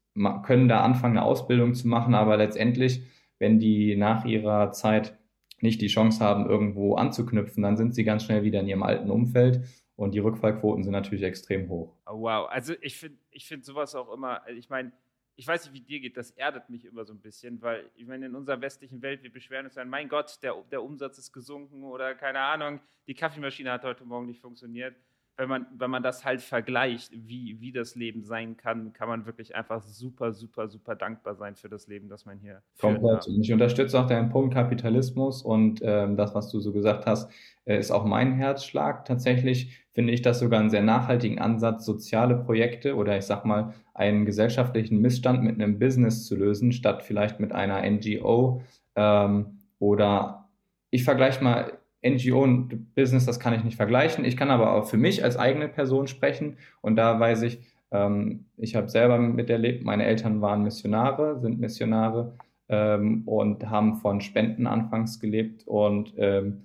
können 0.44 0.68
da 0.68 0.80
anfangen, 0.80 1.18
eine 1.18 1.26
Ausbildung 1.26 1.74
zu 1.74 1.88
machen, 1.88 2.14
aber 2.14 2.36
letztendlich, 2.36 3.02
wenn 3.38 3.58
die 3.58 3.96
nach 3.96 4.24
ihrer 4.24 4.70
Zeit 4.70 5.18
nicht 5.60 5.80
die 5.80 5.88
Chance 5.88 6.24
haben, 6.24 6.46
irgendwo 6.46 6.94
anzuknüpfen, 6.94 7.62
dann 7.62 7.76
sind 7.76 7.94
sie 7.94 8.04
ganz 8.04 8.24
schnell 8.24 8.42
wieder 8.42 8.60
in 8.60 8.68
ihrem 8.68 8.82
alten 8.82 9.10
Umfeld 9.10 9.62
und 9.96 10.14
die 10.14 10.18
Rückfallquoten 10.18 10.84
sind 10.84 10.92
natürlich 10.92 11.24
extrem 11.24 11.68
hoch. 11.68 11.94
Oh, 12.06 12.20
wow, 12.20 12.48
also 12.48 12.74
ich 12.80 12.96
finde 12.96 13.18
ich 13.30 13.46
find 13.46 13.64
sowas 13.64 13.94
auch 13.94 14.12
immer, 14.12 14.42
ich 14.56 14.68
meine, 14.68 14.92
ich 15.36 15.46
weiß 15.46 15.64
nicht, 15.64 15.74
wie 15.74 15.80
dir 15.80 16.00
geht, 16.00 16.16
das 16.16 16.30
erdet 16.32 16.70
mich 16.70 16.84
immer 16.84 17.04
so 17.04 17.12
ein 17.12 17.20
bisschen, 17.20 17.60
weil 17.60 17.90
ich 17.94 18.06
meine, 18.06 18.26
in 18.26 18.34
unserer 18.34 18.60
westlichen 18.60 19.02
Welt, 19.02 19.22
wir 19.22 19.32
beschweren 19.32 19.66
uns 19.66 19.74
dann, 19.74 19.88
mein 19.88 20.08
Gott, 20.08 20.42
der, 20.42 20.54
der 20.70 20.82
Umsatz 20.82 21.18
ist 21.18 21.32
gesunken 21.32 21.84
oder 21.84 22.14
keine 22.14 22.40
Ahnung, 22.40 22.80
die 23.06 23.14
Kaffeemaschine 23.14 23.70
hat 23.70 23.84
heute 23.84 24.04
Morgen 24.04 24.26
nicht 24.26 24.40
funktioniert 24.40 24.96
wenn 25.36 25.48
man, 25.48 25.66
wenn 25.76 25.90
man 25.90 26.02
das 26.02 26.24
halt 26.24 26.40
vergleicht, 26.40 27.12
wie, 27.12 27.60
wie 27.60 27.70
das 27.70 27.94
Leben 27.94 28.24
sein 28.24 28.56
kann, 28.56 28.92
kann 28.92 29.08
man 29.08 29.26
wirklich 29.26 29.54
einfach 29.54 29.82
super, 29.82 30.32
super, 30.32 30.68
super 30.68 30.94
dankbar 30.94 31.34
sein 31.34 31.56
für 31.56 31.68
das 31.68 31.88
Leben, 31.88 32.08
das 32.08 32.24
man 32.24 32.38
hier 32.38 32.62
Komplett. 32.80 33.26
Und 33.26 33.42
ich 33.42 33.52
unterstütze 33.52 34.00
auch 34.00 34.06
deinen 34.06 34.30
Punkt 34.30 34.54
Kapitalismus 34.54 35.42
und 35.42 35.80
ähm, 35.82 36.16
das, 36.16 36.34
was 36.34 36.50
du 36.50 36.60
so 36.60 36.72
gesagt 36.72 37.06
hast, 37.06 37.30
äh, 37.66 37.78
ist 37.78 37.90
auch 37.90 38.04
mein 38.04 38.32
Herzschlag. 38.32 39.04
Tatsächlich 39.04 39.84
finde 39.92 40.12
ich 40.12 40.22
das 40.22 40.38
sogar 40.38 40.60
einen 40.60 40.70
sehr 40.70 40.82
nachhaltigen 40.82 41.38
Ansatz, 41.38 41.84
soziale 41.84 42.36
Projekte 42.36 42.96
oder 42.96 43.16
ich 43.18 43.24
sag 43.24 43.44
mal 43.44 43.74
einen 43.92 44.24
gesellschaftlichen 44.24 45.00
Missstand 45.00 45.42
mit 45.42 45.60
einem 45.60 45.78
Business 45.78 46.24
zu 46.24 46.36
lösen, 46.36 46.72
statt 46.72 47.02
vielleicht 47.02 47.40
mit 47.40 47.52
einer 47.52 47.82
NGO 47.88 48.62
ähm, 48.94 49.58
oder 49.78 50.48
ich 50.90 51.04
vergleiche 51.04 51.44
mal 51.44 51.75
NGO 52.04 52.42
und 52.42 52.94
Business, 52.94 53.26
das 53.26 53.40
kann 53.40 53.54
ich 53.54 53.64
nicht 53.64 53.76
vergleichen. 53.76 54.24
Ich 54.24 54.36
kann 54.36 54.50
aber 54.50 54.72
auch 54.74 54.86
für 54.86 54.96
mich 54.96 55.24
als 55.24 55.36
eigene 55.36 55.68
Person 55.68 56.06
sprechen. 56.06 56.58
Und 56.80 56.96
da 56.96 57.18
weiß 57.18 57.42
ich, 57.42 57.60
ähm, 57.90 58.46
ich 58.56 58.76
habe 58.76 58.88
selber 58.88 59.18
miterlebt, 59.18 59.84
meine 59.84 60.04
Eltern 60.04 60.40
waren 60.40 60.62
Missionare, 60.62 61.40
sind 61.40 61.58
Missionare 61.58 62.34
ähm, 62.68 63.22
und 63.26 63.68
haben 63.68 63.96
von 63.96 64.20
Spenden 64.20 64.66
anfangs 64.66 65.20
gelebt. 65.20 65.66
Und 65.66 66.14
ähm, 66.16 66.62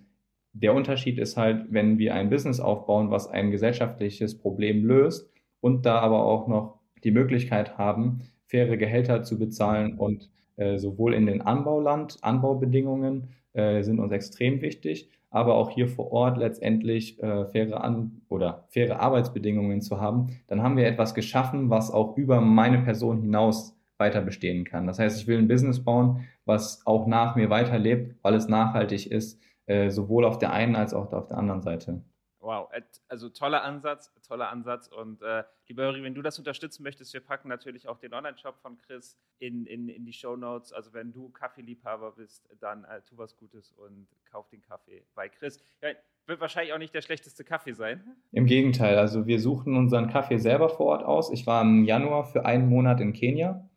der 0.54 0.74
Unterschied 0.74 1.18
ist 1.18 1.38
halt, 1.38 1.66
wenn 1.70 1.98
wir 1.98 2.14
ein 2.14 2.30
Business 2.30 2.60
aufbauen, 2.60 3.10
was 3.10 3.28
ein 3.28 3.52
gesellschaftliches 3.52 4.38
Problem 4.38 4.86
löst 4.86 5.32
und 5.62 5.86
da 5.86 6.00
aber 6.00 6.26
auch 6.26 6.48
noch 6.48 6.80
die 7.04 7.12
Möglichkeit 7.12 7.78
haben, 7.78 8.22
faire 8.48 8.78
Gehälter 8.78 9.24
zu 9.24 9.40
bezahlen 9.40 9.98
und 9.98 10.30
äh, 10.58 10.78
sowohl 10.78 11.14
in 11.14 11.26
den 11.26 11.42
Anbauland, 11.42 12.18
Anbaubedingungen 12.22 13.30
äh, 13.54 13.82
sind 13.82 14.00
uns 14.00 14.12
extrem 14.12 14.62
wichtig, 14.62 15.10
aber 15.32 15.56
auch 15.56 15.72
hier 15.72 15.88
vor 15.88 16.12
Ort 16.12 16.38
letztendlich 16.38 17.22
äh, 17.24 17.46
faire 17.48 17.84
An 17.84 18.22
oder 18.30 18.66
faire 18.70 19.00
Arbeitsbedingungen 19.00 19.82
zu 19.82 20.00
haben, 20.00 20.38
dann 20.48 20.62
haben 20.62 20.78
wir 20.78 20.86
etwas 20.86 21.16
geschaffen, 21.16 21.70
was 21.70 21.90
auch 21.90 22.18
über 22.18 22.42
meine 22.42 22.80
Person 22.80 23.22
hinaus 23.22 23.76
weiter 23.98 24.22
bestehen 24.22 24.66
kann. 24.66 24.88
Das 24.88 25.00
heißt, 25.00 25.20
ich 25.20 25.28
will 25.28 25.38
ein 25.38 25.48
Business 25.48 25.84
bauen, 25.84 26.26
was 26.46 26.86
auch 26.86 27.08
nach 27.08 27.36
mir 27.36 27.50
weiterlebt, 27.50 28.16
weil 28.22 28.36
es 28.36 28.48
nachhaltig 28.48 29.10
ist, 29.10 29.42
äh, 29.68 29.90
sowohl 29.90 30.26
auf 30.26 30.38
der 30.38 30.52
einen 30.52 30.76
als 30.76 30.94
auch 30.94 31.12
auf 31.14 31.28
der 31.28 31.38
anderen 31.38 31.62
Seite. 31.62 32.02
Wow, 32.41 32.69
also 33.07 33.29
toller 33.29 33.63
Ansatz, 33.63 34.12
toller 34.27 34.50
Ansatz. 34.50 34.88
Und 34.88 35.21
äh, 35.21 35.43
lieber 35.67 35.83
Höri, 35.83 36.01
wenn 36.01 36.15
du 36.15 36.24
das 36.24 36.39
unterstützen 36.39 36.81
möchtest, 36.81 37.13
wir 37.13 37.21
packen 37.21 37.48
natürlich 37.48 37.88
auch 37.88 38.00
den 38.00 38.13
Online-Shop 38.13 38.57
von 38.60 38.79
Chris 38.79 39.15
in, 39.38 39.67
in, 39.67 39.89
in 39.89 40.05
die 40.05 40.13
Show 40.13 40.36
Notes. 40.36 40.74
Also 40.74 40.91
wenn 40.93 41.13
du 41.13 41.29
Kaffeeliebhaber 41.29 42.13
bist, 42.13 42.50
dann 42.60 42.83
äh, 42.86 43.01
tu 43.07 43.15
was 43.17 43.38
Gutes 43.38 43.71
und 43.74 44.07
kauf 44.25 44.50
den 44.50 44.62
Kaffee 44.63 45.05
bei 45.13 45.29
Chris. 45.29 45.63
Ja, 45.83 45.89
wird 46.25 46.41
wahrscheinlich 46.41 46.74
auch 46.74 46.79
nicht 46.79 46.95
der 46.95 47.01
schlechteste 47.01 47.43
Kaffee 47.43 47.74
sein. 47.74 48.03
Im 48.31 48.48
Gegenteil, 48.48 48.98
also 48.98 49.27
wir 49.27 49.39
suchen 49.39 49.75
unseren 49.75 50.10
Kaffee 50.10 50.38
selber 50.38 50.69
vor 50.69 50.88
Ort 50.88 51.03
aus. 51.03 51.31
Ich 51.31 51.45
war 51.45 51.62
im 51.62 51.83
Januar 51.86 52.25
für 52.25 52.45
einen 52.45 52.69
Monat 52.69 53.01
in 53.01 53.13
Kenia 53.13 53.69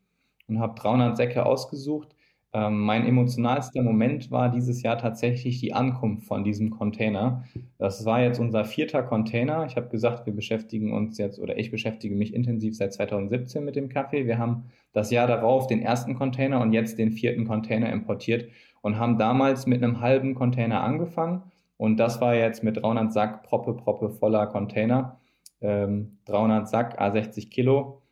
und 0.48 0.58
habe 0.58 0.78
300 0.80 1.16
Säcke 1.16 1.44
ausgesucht. 1.44 2.13
Ähm, 2.56 2.82
mein 2.82 3.04
emotionalster 3.04 3.82
Moment 3.82 4.30
war 4.30 4.48
dieses 4.48 4.80
Jahr 4.82 4.96
tatsächlich 4.96 5.58
die 5.58 5.72
Ankunft 5.72 6.28
von 6.28 6.44
diesem 6.44 6.70
Container. 6.70 7.44
Das 7.78 8.04
war 8.04 8.22
jetzt 8.22 8.38
unser 8.38 8.64
vierter 8.64 9.02
Container. 9.02 9.66
Ich 9.66 9.74
habe 9.74 9.88
gesagt, 9.88 10.24
wir 10.24 10.32
beschäftigen 10.32 10.92
uns 10.92 11.18
jetzt 11.18 11.40
oder 11.40 11.58
ich 11.58 11.72
beschäftige 11.72 12.14
mich 12.14 12.32
intensiv 12.32 12.76
seit 12.76 12.92
2017 12.92 13.64
mit 13.64 13.74
dem 13.74 13.88
Kaffee. 13.88 14.26
Wir 14.26 14.38
haben 14.38 14.66
das 14.92 15.10
Jahr 15.10 15.26
darauf 15.26 15.66
den 15.66 15.82
ersten 15.82 16.14
Container 16.14 16.60
und 16.60 16.72
jetzt 16.72 16.96
den 16.96 17.10
vierten 17.10 17.44
Container 17.44 17.92
importiert 17.92 18.48
und 18.82 18.98
haben 18.98 19.18
damals 19.18 19.66
mit 19.66 19.82
einem 19.82 20.00
halben 20.00 20.36
Container 20.36 20.82
angefangen. 20.82 21.42
Und 21.76 21.96
das 21.96 22.20
war 22.20 22.36
jetzt 22.36 22.62
mit 22.62 22.76
300 22.76 23.12
Sack 23.12 23.42
Proppe, 23.42 23.74
Proppe 23.74 24.10
voller 24.10 24.46
Container. 24.46 25.18
Ähm, 25.60 26.18
300 26.26 26.68
Sack, 26.68 27.00
A60 27.00 27.50
Kilo. 27.50 28.02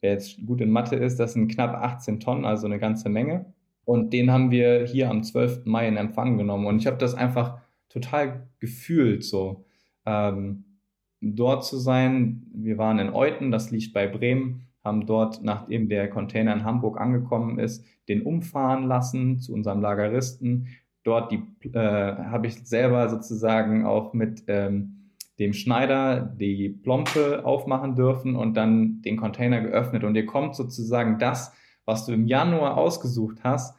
Wer 0.00 0.12
jetzt 0.14 0.44
gut 0.44 0.60
in 0.60 0.70
Mathe 0.70 0.96
ist, 0.96 1.20
das 1.20 1.34
sind 1.34 1.46
knapp 1.46 1.74
18 1.74 2.18
Tonnen, 2.18 2.44
also 2.44 2.66
eine 2.66 2.80
ganze 2.80 3.08
Menge. 3.08 3.54
Und 3.84 4.12
den 4.12 4.30
haben 4.30 4.50
wir 4.50 4.86
hier 4.86 5.10
am 5.10 5.22
12. 5.22 5.66
Mai 5.66 5.88
in 5.88 5.96
Empfang 5.96 6.38
genommen. 6.38 6.66
Und 6.66 6.78
ich 6.78 6.86
habe 6.86 6.96
das 6.96 7.14
einfach 7.14 7.58
total 7.88 8.48
gefühlt, 8.58 9.24
so 9.24 9.64
ähm, 10.06 10.64
dort 11.20 11.64
zu 11.64 11.78
sein. 11.78 12.46
Wir 12.54 12.78
waren 12.78 12.98
in 12.98 13.10
Euten, 13.10 13.50
das 13.50 13.70
liegt 13.70 13.92
bei 13.92 14.06
Bremen, 14.06 14.66
haben 14.82 15.06
dort, 15.06 15.42
nachdem 15.42 15.88
der 15.88 16.08
Container 16.10 16.52
in 16.52 16.64
Hamburg 16.64 17.00
angekommen 17.00 17.58
ist, 17.58 17.84
den 18.08 18.22
umfahren 18.22 18.86
lassen 18.86 19.38
zu 19.38 19.52
unserem 19.52 19.80
Lageristen. 19.80 20.68
Dort 21.04 21.32
die 21.32 21.42
äh, 21.72 21.78
habe 21.78 22.46
ich 22.46 22.66
selber 22.66 23.08
sozusagen 23.08 23.86
auch 23.86 24.12
mit 24.12 24.44
ähm, 24.46 25.10
dem 25.38 25.52
Schneider 25.52 26.20
die 26.20 26.68
Plompe 26.68 27.44
aufmachen 27.44 27.94
dürfen 27.94 28.36
und 28.36 28.56
dann 28.56 29.02
den 29.02 29.16
Container 29.16 29.60
geöffnet. 29.60 30.04
Und 30.04 30.14
ihr 30.14 30.26
kommt 30.26 30.54
sozusagen 30.54 31.18
das, 31.18 31.52
was 31.84 32.06
du 32.06 32.12
im 32.12 32.26
Januar 32.26 32.76
ausgesucht 32.76 33.38
hast, 33.42 33.76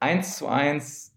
eins 0.00 0.36
zu 0.36 0.46
eins 0.46 1.14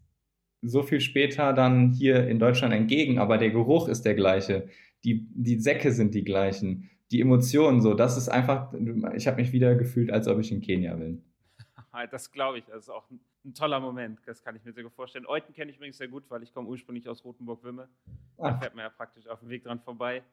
so 0.61 0.83
viel 0.83 1.01
später 1.01 1.53
dann 1.53 1.91
hier 1.91 2.27
in 2.27 2.39
Deutschland 2.39 2.73
entgegen, 2.73 3.19
aber 3.19 3.37
der 3.37 3.49
Geruch 3.49 3.87
ist 3.87 4.03
der 4.03 4.13
gleiche, 4.13 4.69
die, 5.03 5.27
die 5.33 5.59
Säcke 5.59 5.91
sind 5.91 6.13
die 6.13 6.23
gleichen, 6.23 6.89
die 7.11 7.21
Emotionen 7.21 7.81
so, 7.81 7.93
das 7.93 8.17
ist 8.17 8.29
einfach, 8.29 8.73
ich 9.15 9.27
habe 9.27 9.37
mich 9.37 9.51
wieder 9.51 9.75
gefühlt, 9.75 10.11
als 10.11 10.27
ob 10.27 10.39
ich 10.39 10.51
in 10.51 10.61
Kenia 10.61 10.95
bin. 10.95 11.23
Das 12.09 12.31
glaube 12.31 12.57
ich, 12.57 12.65
das 12.65 12.83
ist 12.83 12.89
auch 12.89 13.09
ein, 13.11 13.19
ein, 13.43 13.53
toller 13.53 13.81
Moment, 13.81 14.21
das 14.25 14.41
kann 14.41 14.55
ich 14.55 14.63
mir 14.63 14.71
sehr 14.71 14.83
gut 14.83 14.93
vorstellen. 14.93 15.25
Euten 15.25 15.51
kenne 15.51 15.71
ich 15.71 15.77
übrigens 15.77 15.97
sehr 15.97 16.07
gut, 16.07 16.23
weil 16.29 16.41
ich 16.41 16.53
komme 16.53 16.69
ursprünglich 16.69 17.09
aus 17.09 17.25
Rothenburg-Wimme, 17.25 17.89
da 18.37 18.57
fährt 18.57 18.75
man 18.75 18.83
ja 18.83 18.89
praktisch 18.89 19.27
auf 19.27 19.41
dem 19.41 19.49
Weg 19.49 19.65
dran 19.65 19.81
vorbei. 19.81 20.23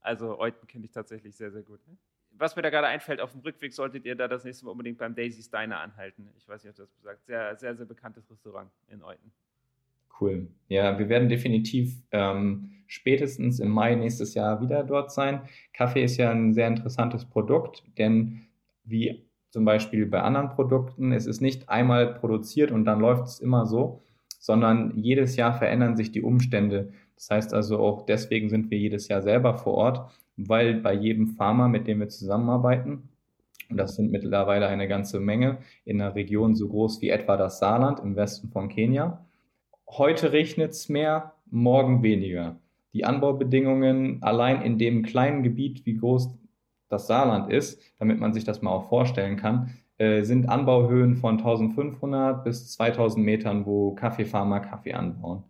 Also 0.00 0.38
Euten 0.38 0.68
kenne 0.68 0.84
ich 0.84 0.92
tatsächlich 0.92 1.34
sehr, 1.34 1.50
sehr 1.50 1.62
gut. 1.62 1.84
Ne? 1.88 1.96
Was 2.40 2.56
mir 2.56 2.62
da 2.62 2.70
gerade 2.70 2.86
einfällt, 2.86 3.20
auf 3.20 3.32
dem 3.32 3.40
Rückweg 3.42 3.72
solltet 3.72 4.04
ihr 4.06 4.16
da 4.16 4.26
das 4.26 4.44
nächste 4.44 4.64
Mal 4.64 4.72
unbedingt 4.72 4.98
beim 4.98 5.14
Daisy's 5.14 5.50
Diner 5.50 5.80
anhalten. 5.80 6.28
Ich 6.36 6.48
weiß 6.48 6.64
nicht, 6.64 6.70
ob 6.70 6.76
das 6.76 6.90
besagt. 6.90 7.24
Sehr, 7.26 7.54
sehr, 7.56 7.76
sehr 7.76 7.86
bekanntes 7.86 8.30
Restaurant 8.30 8.70
in 8.88 9.02
Euten. 9.02 9.30
Cool. 10.20 10.48
Ja, 10.68 10.98
wir 10.98 11.08
werden 11.08 11.28
definitiv 11.28 12.02
ähm, 12.10 12.70
spätestens 12.86 13.60
im 13.60 13.68
Mai 13.68 13.94
nächstes 13.94 14.34
Jahr 14.34 14.60
wieder 14.60 14.84
dort 14.84 15.12
sein. 15.12 15.42
Kaffee 15.72 16.02
ist 16.02 16.16
ja 16.16 16.30
ein 16.30 16.52
sehr 16.52 16.66
interessantes 16.66 17.24
Produkt, 17.24 17.84
denn 17.98 18.46
wie 18.84 19.26
zum 19.50 19.64
Beispiel 19.64 20.06
bei 20.06 20.20
anderen 20.20 20.50
Produkten, 20.50 21.12
es 21.12 21.26
ist 21.26 21.40
nicht 21.40 21.68
einmal 21.68 22.14
produziert 22.14 22.70
und 22.70 22.84
dann 22.84 23.00
läuft 23.00 23.24
es 23.24 23.40
immer 23.40 23.66
so, 23.66 24.02
sondern 24.38 24.96
jedes 24.96 25.36
Jahr 25.36 25.52
verändern 25.52 25.96
sich 25.96 26.12
die 26.12 26.22
Umstände. 26.22 26.92
Das 27.16 27.30
heißt 27.30 27.54
also 27.54 27.78
auch 27.78 28.06
deswegen 28.06 28.48
sind 28.48 28.70
wir 28.70 28.78
jedes 28.78 29.08
Jahr 29.08 29.22
selber 29.22 29.54
vor 29.54 29.74
Ort 29.74 30.10
weil 30.48 30.74
bei 30.74 30.94
jedem 30.94 31.28
Farmer, 31.28 31.68
mit 31.68 31.86
dem 31.86 32.00
wir 32.00 32.08
zusammenarbeiten, 32.08 33.08
und 33.70 33.76
das 33.76 33.96
sind 33.96 34.10
mittlerweile 34.10 34.66
eine 34.66 34.88
ganze 34.88 35.20
Menge, 35.20 35.58
in 35.84 36.00
einer 36.00 36.14
Region 36.14 36.56
so 36.56 36.68
groß 36.68 37.00
wie 37.02 37.10
etwa 37.10 37.36
das 37.36 37.58
Saarland 37.58 38.00
im 38.00 38.16
Westen 38.16 38.48
von 38.48 38.68
Kenia, 38.68 39.24
heute 39.88 40.32
regnet 40.32 40.72
es 40.72 40.88
mehr, 40.88 41.34
morgen 41.50 42.02
weniger. 42.02 42.58
Die 42.92 43.04
Anbaubedingungen 43.04 44.22
allein 44.22 44.62
in 44.62 44.78
dem 44.78 45.02
kleinen 45.02 45.42
Gebiet, 45.42 45.86
wie 45.86 45.96
groß 45.96 46.30
das 46.88 47.06
Saarland 47.06 47.52
ist, 47.52 47.80
damit 47.98 48.18
man 48.18 48.34
sich 48.34 48.44
das 48.44 48.62
mal 48.62 48.72
auch 48.72 48.88
vorstellen 48.88 49.36
kann, 49.36 49.70
äh, 49.98 50.24
sind 50.24 50.48
Anbauhöhen 50.48 51.16
von 51.16 51.38
1500 51.38 52.42
bis 52.42 52.72
2000 52.72 53.24
Metern, 53.24 53.66
wo 53.66 53.94
Kaffeefarmer 53.94 54.60
Kaffee 54.60 54.94
anbauen. 54.94 55.44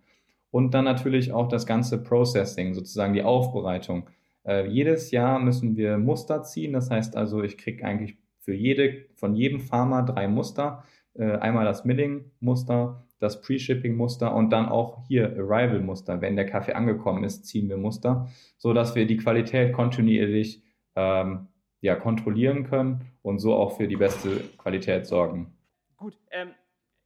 Und 0.50 0.74
dann 0.74 0.84
natürlich 0.84 1.32
auch 1.32 1.48
das 1.48 1.66
ganze 1.66 2.02
Processing, 2.02 2.74
sozusagen 2.74 3.14
die 3.14 3.22
Aufbereitung. 3.22 4.08
Äh, 4.46 4.66
jedes 4.66 5.10
Jahr 5.10 5.38
müssen 5.38 5.76
wir 5.76 5.98
Muster 5.98 6.42
ziehen. 6.42 6.72
Das 6.72 6.90
heißt 6.90 7.16
also, 7.16 7.42
ich 7.42 7.58
kriege 7.58 7.84
eigentlich 7.84 8.16
für 8.38 8.54
jede, 8.54 9.06
von 9.14 9.34
jedem 9.34 9.60
Farmer 9.60 10.02
drei 10.02 10.28
Muster. 10.28 10.84
Äh, 11.14 11.36
einmal 11.36 11.64
das 11.64 11.84
Milling-Muster, 11.84 13.04
das 13.18 13.40
Pre-Shipping-Muster 13.42 14.34
und 14.34 14.50
dann 14.50 14.68
auch 14.68 15.06
hier 15.06 15.36
Arrival-Muster. 15.36 16.20
Wenn 16.20 16.36
der 16.36 16.46
Kaffee 16.46 16.72
angekommen 16.72 17.24
ist, 17.24 17.46
ziehen 17.46 17.68
wir 17.68 17.76
Muster, 17.76 18.28
so 18.56 18.72
dass 18.72 18.94
wir 18.94 19.06
die 19.06 19.16
Qualität 19.16 19.72
kontinuierlich 19.72 20.62
ähm, 20.96 21.48
ja, 21.80 21.96
kontrollieren 21.96 22.64
können 22.64 23.04
und 23.22 23.38
so 23.38 23.54
auch 23.54 23.76
für 23.76 23.88
die 23.88 23.96
beste 23.96 24.40
Qualität 24.58 25.06
sorgen. 25.06 25.52
Gut, 25.96 26.16
ähm, 26.30 26.50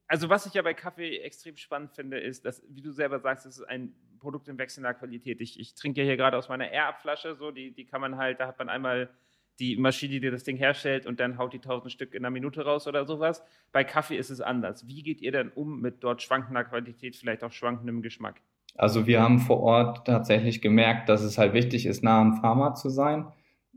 also 0.06 0.28
was 0.28 0.46
ich 0.46 0.54
ja 0.54 0.62
bei 0.62 0.74
Kaffee 0.74 1.18
extrem 1.18 1.56
spannend 1.56 1.92
finde, 1.92 2.18
ist, 2.18 2.44
dass, 2.44 2.62
wie 2.68 2.82
du 2.82 2.90
selber 2.90 3.18
sagst, 3.18 3.46
es 3.46 3.58
ist 3.58 3.64
ein 3.64 3.94
Produkt 4.18 4.48
in 4.48 4.58
wechselnder 4.58 4.94
Qualität. 4.94 5.40
Ich, 5.40 5.58
ich 5.58 5.74
trinke 5.74 6.00
ja 6.00 6.06
hier 6.06 6.16
gerade 6.16 6.36
aus 6.36 6.48
meiner 6.48 6.70
Air-Up-Flasche, 6.70 7.34
so, 7.36 7.50
die, 7.50 7.72
die 7.72 7.86
kann 7.86 8.00
man 8.00 8.16
halt, 8.16 8.40
da 8.40 8.46
hat 8.46 8.58
man 8.58 8.68
einmal 8.68 9.10
die 9.58 9.76
Maschine, 9.76 10.20
die 10.20 10.30
das 10.30 10.44
Ding 10.44 10.56
herstellt 10.56 11.06
und 11.06 11.20
dann 11.20 11.38
haut 11.38 11.52
die 11.52 11.60
tausend 11.60 11.92
Stück 11.92 12.14
in 12.14 12.24
einer 12.24 12.30
Minute 12.30 12.64
raus 12.64 12.88
oder 12.88 13.04
sowas. 13.06 13.44
Bei 13.72 13.84
Kaffee 13.84 14.16
ist 14.16 14.30
es 14.30 14.40
anders. 14.40 14.86
Wie 14.88 15.02
geht 15.02 15.20
ihr 15.20 15.32
denn 15.32 15.50
um 15.50 15.80
mit 15.80 16.02
dort 16.02 16.22
schwankender 16.22 16.64
Qualität, 16.64 17.16
vielleicht 17.16 17.44
auch 17.44 17.52
schwankendem 17.52 18.02
Geschmack? 18.02 18.40
Also 18.76 19.06
wir 19.06 19.22
haben 19.22 19.38
vor 19.38 19.60
Ort 19.60 20.06
tatsächlich 20.06 20.60
gemerkt, 20.60 21.08
dass 21.08 21.22
es 21.22 21.38
halt 21.38 21.52
wichtig 21.52 21.86
ist, 21.86 22.02
nah 22.02 22.20
am 22.20 22.40
Pharma 22.40 22.74
zu 22.74 22.88
sein. 22.88 23.26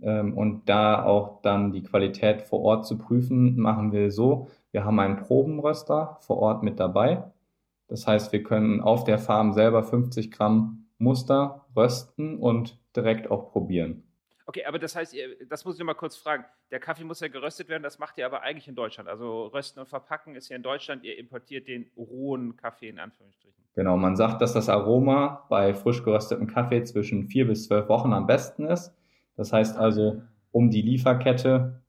Ähm, 0.02 0.38
und 0.38 0.70
da 0.70 1.04
auch 1.04 1.42
dann 1.42 1.72
die 1.72 1.84
Qualität 1.84 2.44
vor 2.44 2.62
Ort 2.62 2.86
zu 2.86 2.98
prüfen, 2.98 3.60
machen 3.60 3.92
wir 3.92 4.12
so. 4.12 4.48
Wir 4.72 4.86
haben 4.86 5.00
einen 5.00 5.18
Probenröster 5.18 6.18
vor 6.22 6.38
Ort 6.38 6.64
mit 6.64 6.80
dabei. 6.80 7.32
Das 7.88 8.06
heißt, 8.06 8.32
wir 8.34 8.44
können 8.44 8.82
auf 8.82 9.04
der 9.04 9.18
Farm 9.18 9.54
selber 9.54 9.84
50 9.84 10.32
Gramm 10.32 10.88
Muster 10.98 11.66
rösten 11.76 12.38
und 12.38 12.80
direkt 12.96 13.32
auch 13.32 13.52
probieren. 13.52 14.04
Okay, 14.48 14.64
aber 14.64 14.80
das 14.80 14.96
heißt, 14.96 15.14
das 15.50 15.66
muss 15.66 15.78
ich 15.78 15.84
mal 15.84 15.94
kurz 15.94 16.16
fragen. 16.16 16.46
Der 16.72 16.80
Kaffee 16.80 17.04
muss 17.04 17.20
ja 17.20 17.28
geröstet 17.28 17.68
werden, 17.68 17.84
das 17.84 18.00
macht 18.00 18.18
ihr 18.18 18.26
aber 18.26 18.44
eigentlich 18.44 18.70
in 18.70 18.76
Deutschland. 18.76 19.10
Also 19.10 19.48
rösten 19.48 19.82
und 19.82 19.88
verpacken 19.88 20.36
ist 20.36 20.48
ja 20.48 20.56
in 20.56 20.64
Deutschland, 20.64 21.04
ihr 21.04 21.18
importiert 21.18 21.68
den 21.68 21.92
rohen 21.98 22.56
Kaffee 22.56 22.88
in 22.88 22.98
Anführungsstrichen. 22.98 23.62
Genau, 23.76 23.98
man 23.98 24.16
sagt, 24.16 24.42
dass 24.42 24.54
das 24.54 24.70
Aroma 24.70 25.46
bei 25.50 25.74
frisch 25.74 26.02
geröstetem 26.02 26.48
Kaffee 26.48 26.82
zwischen 26.84 27.28
vier 27.28 27.46
bis 27.46 27.66
zwölf 27.68 27.90
Wochen 27.90 28.14
am 28.14 28.26
besten 28.26 28.66
ist. 28.68 28.96
Das 29.38 29.54
heißt 29.54 29.78
also, 29.78 30.22
um 30.52 30.70
die 30.70 30.82
Lieferkette 30.82 31.82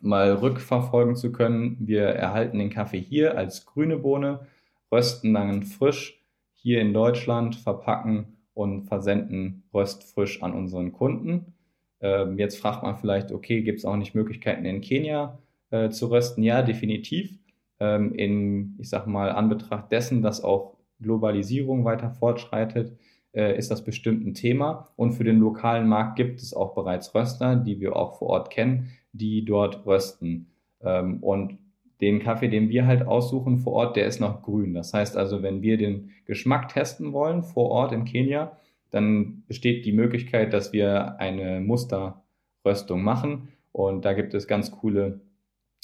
mal 0.00 0.32
rückverfolgen 0.34 1.16
zu 1.16 1.32
können, 1.32 1.78
wir 1.80 2.04
erhalten 2.04 2.58
den 2.58 2.70
Kaffee 2.70 3.00
hier 3.00 3.36
als 3.36 3.66
grüne 3.66 3.96
Bohne 3.96 4.46
rösten 4.92 5.34
dann 5.34 5.64
frisch 5.64 6.22
hier 6.52 6.80
in 6.80 6.92
Deutschland, 6.92 7.56
verpacken 7.56 8.36
und 8.54 8.86
versenden 8.86 9.64
röstfrisch 9.72 10.42
an 10.42 10.52
unseren 10.52 10.92
Kunden. 10.92 11.54
Ähm, 12.00 12.38
jetzt 12.38 12.58
fragt 12.58 12.82
man 12.82 12.96
vielleicht, 12.96 13.32
okay, 13.32 13.62
gibt 13.62 13.80
es 13.80 13.84
auch 13.84 13.96
nicht 13.96 14.14
Möglichkeiten 14.14 14.64
in 14.64 14.80
Kenia 14.80 15.38
äh, 15.70 15.90
zu 15.90 16.10
rösten? 16.10 16.42
Ja, 16.42 16.62
definitiv. 16.62 17.38
Ähm, 17.80 18.14
in, 18.14 18.76
ich 18.78 18.88
sag 18.88 19.06
mal, 19.06 19.30
Anbetracht 19.30 19.90
dessen, 19.90 20.22
dass 20.22 20.44
auch 20.44 20.76
Globalisierung 21.00 21.84
weiter 21.84 22.10
fortschreitet, 22.10 22.96
ist 23.34 23.70
das 23.70 23.84
bestimmt 23.84 24.26
ein 24.26 24.34
Thema. 24.34 24.88
Und 24.96 25.12
für 25.12 25.24
den 25.24 25.38
lokalen 25.38 25.88
Markt 25.88 26.16
gibt 26.16 26.40
es 26.40 26.54
auch 26.54 26.74
bereits 26.74 27.14
Röster, 27.14 27.56
die 27.56 27.80
wir 27.80 27.96
auch 27.96 28.18
vor 28.18 28.28
Ort 28.28 28.50
kennen, 28.50 28.90
die 29.12 29.44
dort 29.44 29.86
rösten. 29.86 30.46
Ähm, 30.80 31.22
und 31.22 31.58
den 32.00 32.20
Kaffee, 32.20 32.48
den 32.48 32.68
wir 32.68 32.86
halt 32.86 33.06
aussuchen 33.06 33.58
vor 33.58 33.72
Ort, 33.74 33.96
der 33.96 34.06
ist 34.06 34.20
noch 34.20 34.42
grün. 34.42 34.74
Das 34.74 34.92
heißt 34.92 35.16
also, 35.16 35.42
wenn 35.42 35.62
wir 35.62 35.76
den 35.76 36.10
Geschmack 36.26 36.68
testen 36.68 37.12
wollen 37.12 37.42
vor 37.42 37.70
Ort 37.70 37.92
in 37.92 38.04
Kenia, 38.04 38.56
dann 38.90 39.42
besteht 39.46 39.84
die 39.86 39.92
Möglichkeit, 39.92 40.52
dass 40.52 40.72
wir 40.72 41.18
eine 41.18 41.60
Musterröstung 41.60 43.02
machen. 43.02 43.48
Und 43.72 44.04
da 44.04 44.12
gibt 44.12 44.34
es 44.34 44.46
ganz 44.46 44.70
coole 44.70 45.20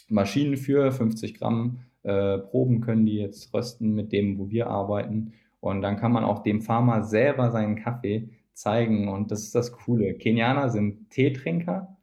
Maschinen 0.08 0.56
für, 0.56 0.92
50 0.92 1.34
Gramm 1.34 1.80
äh, 2.02 2.38
Proben 2.38 2.80
können 2.80 3.04
die 3.04 3.16
jetzt 3.16 3.52
rösten 3.52 3.94
mit 3.94 4.12
dem, 4.12 4.38
wo 4.38 4.50
wir 4.50 4.68
arbeiten. 4.68 5.32
Und 5.60 5.82
dann 5.82 5.96
kann 5.96 6.12
man 6.12 6.24
auch 6.24 6.42
dem 6.42 6.62
Farmer 6.62 7.04
selber 7.04 7.50
seinen 7.50 7.76
Kaffee 7.76 8.30
zeigen. 8.54 9.08
Und 9.08 9.30
das 9.30 9.42
ist 9.42 9.54
das 9.54 9.72
Coole. 9.72 10.14
Kenianer 10.14 10.70
sind 10.70 11.10
Teetrinker. 11.10 11.96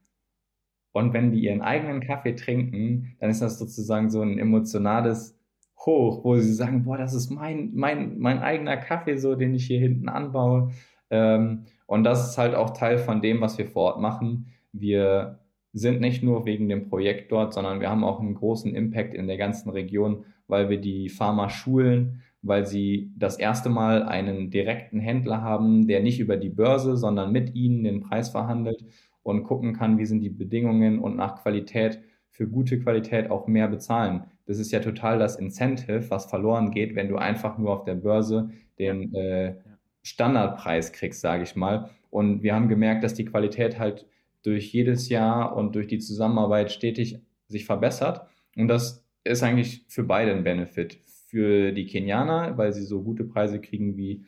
Und 0.92 1.14
wenn 1.14 1.32
die 1.32 1.42
ihren 1.42 1.62
eigenen 1.62 2.02
Kaffee 2.02 2.34
trinken, 2.34 3.16
dann 3.20 3.30
ist 3.30 3.42
das 3.42 3.60
sozusagen 3.60 4.10
so 4.10 4.22
ein 4.22 4.40
emotionales 4.40 5.38
Hoch, 5.86 6.24
wo 6.24 6.36
sie 6.38 6.54
sagen, 6.54 6.84
boah, 6.84 6.98
das 6.98 7.14
ist 7.14 7.30
mein, 7.30 7.72
mein, 7.74 8.18
mein 8.18 8.40
eigener 8.40 8.78
Kaffee, 8.78 9.18
so, 9.18 9.36
den 9.36 9.54
ich 9.54 9.68
hier 9.68 9.80
hinten 9.80 10.10
anbaue. 10.10 10.72
Ähm, 11.10 11.66
und 11.86 12.04
das 12.04 12.30
ist 12.30 12.38
halt 12.38 12.56
auch 12.56 12.72
Teil 12.72 12.98
von 12.98 13.22
dem, 13.22 13.42
was 13.42 13.58
wir 13.58 13.68
vor 13.68 13.94
Ort 13.94 14.02
machen. 14.02 14.48
Wir 14.72 15.40
sind 15.74 16.02
nicht 16.02 16.24
nur 16.24 16.46
wegen 16.46 16.68
dem 16.68 16.90
Projekt 16.90 17.32
dort, 17.32 17.54
sondern 17.54 17.80
wir 17.80 17.90
haben 17.90 18.04
auch 18.04 18.20
einen 18.20 18.34
großen 18.34 18.76
Impact 18.76 19.14
in 19.14 19.28
der 19.28 19.38
ganzen 19.38 19.70
Region, 19.70 20.26
weil 20.48 20.70
wir 20.70 20.82
die 20.82 21.10
Farmer 21.10 21.50
schulen, 21.50 22.24
weil 22.48 22.66
sie 22.66 23.12
das 23.18 23.38
erste 23.38 23.70
Mal 23.70 24.04
einen 24.04 24.50
direkten 24.50 25.00
Händler 25.00 25.42
haben, 25.42 25.88
der 25.88 26.02
nicht 26.02 26.20
über 26.20 26.38
die 26.38 26.50
Börse, 26.50 26.98
sondern 26.98 27.32
mit 27.32 27.56
ihnen 27.56 27.84
den 27.84 28.02
Preis 28.02 28.30
verhandelt 28.30 28.86
und 29.24 29.44
gucken 29.44 29.74
kann, 29.74 29.98
wie 29.98 30.06
sind 30.06 30.22
die 30.22 30.30
Bedingungen 30.30 31.00
und 31.00 31.16
nach 31.16 31.42
Qualität 31.42 32.00
für 32.30 32.48
gute 32.48 32.80
Qualität 32.80 33.32
auch 33.32 33.48
mehr 33.48 33.68
bezahlen. 33.68 34.24
Das 34.46 34.60
ist 34.60 34.72
ja 34.72 34.80
total 34.80 35.20
das 35.20 35.36
Incentive, 35.36 36.10
was 36.10 36.28
verloren 36.28 36.72
geht, 36.72 36.96
wenn 36.96 37.10
du 37.10 37.18
einfach 37.18 37.58
nur 37.58 37.74
auf 37.74 37.84
der 37.84 37.96
Börse 37.96 38.50
den 38.80 39.14
äh, 39.16 39.56
Standardpreis 40.04 40.94
kriegst, 40.94 41.22
sage 41.22 41.44
ich 41.44 41.56
mal. 41.56 41.90
Und 42.10 42.44
wir 42.44 42.56
haben 42.56 42.70
gemerkt, 42.70 43.04
dass 43.04 43.14
die 43.14 43.26
Qualität 43.26 43.80
halt 43.80 44.06
durch 44.44 44.72
jedes 44.72 45.10
Jahr 45.10 45.56
und 45.56 45.76
durch 45.76 45.88
die 45.88 46.00
Zusammenarbeit 46.00 46.72
stetig 46.72 47.20
sich 47.48 47.66
verbessert. 47.66 48.28
Und 48.56 48.70
das 48.70 49.06
ist 49.24 49.44
eigentlich 49.44 49.84
für 49.90 50.04
beide 50.04 50.32
ein 50.32 50.44
Benefit. 50.44 51.00
Für 51.38 51.72
die 51.72 51.86
Kenianer, 51.86 52.58
weil 52.58 52.74
sie 52.74 52.82
so 52.82 53.04
gute 53.04 53.24
Preise 53.24 53.62
kriegen 53.62 53.96
wie 53.96 54.26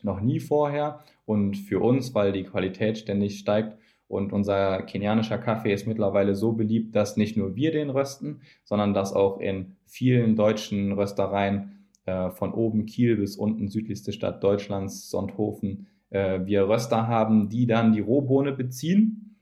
noch 0.00 0.22
nie 0.22 0.40
vorher. 0.40 1.00
Und 1.26 1.58
für 1.58 1.78
uns, 1.80 2.14
weil 2.14 2.32
die 2.32 2.44
Qualität 2.44 2.96
ständig 2.96 3.38
steigt. 3.38 3.76
Und 4.08 4.32
unser 4.32 4.80
kenianischer 4.84 5.36
Kaffee 5.36 5.74
ist 5.74 5.86
mittlerweile 5.86 6.34
so 6.34 6.52
beliebt, 6.52 6.96
dass 6.96 7.18
nicht 7.18 7.36
nur 7.36 7.54
wir 7.54 7.70
den 7.70 7.90
rösten, 7.90 8.40
sondern 8.64 8.94
dass 8.94 9.12
auch 9.12 9.40
in 9.40 9.76
vielen 9.84 10.34
deutschen 10.34 10.92
Röstereien 10.92 11.86
äh, 12.06 12.30
von 12.30 12.54
oben 12.54 12.86
Kiel 12.86 13.18
bis 13.18 13.36
unten 13.36 13.68
südlichste 13.68 14.12
Stadt 14.12 14.42
Deutschlands, 14.42 15.10
Sonthofen, 15.10 15.86
äh, 16.08 16.40
wir 16.46 16.66
Röster 16.66 17.08
haben, 17.08 17.50
die 17.50 17.66
dann 17.66 17.92
die 17.92 18.00
Rohbohne 18.00 18.52
beziehen, 18.52 19.36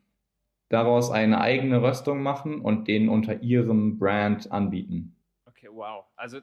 daraus 0.68 1.12
eine 1.12 1.40
eigene 1.40 1.84
Röstung 1.84 2.20
machen 2.20 2.60
und 2.60 2.88
den 2.88 3.08
unter 3.08 3.44
ihrem 3.44 3.96
Brand 3.96 4.50
anbieten. 4.50 5.14
Okay, 5.46 5.68
wow. 5.72 6.04
Also 6.16 6.40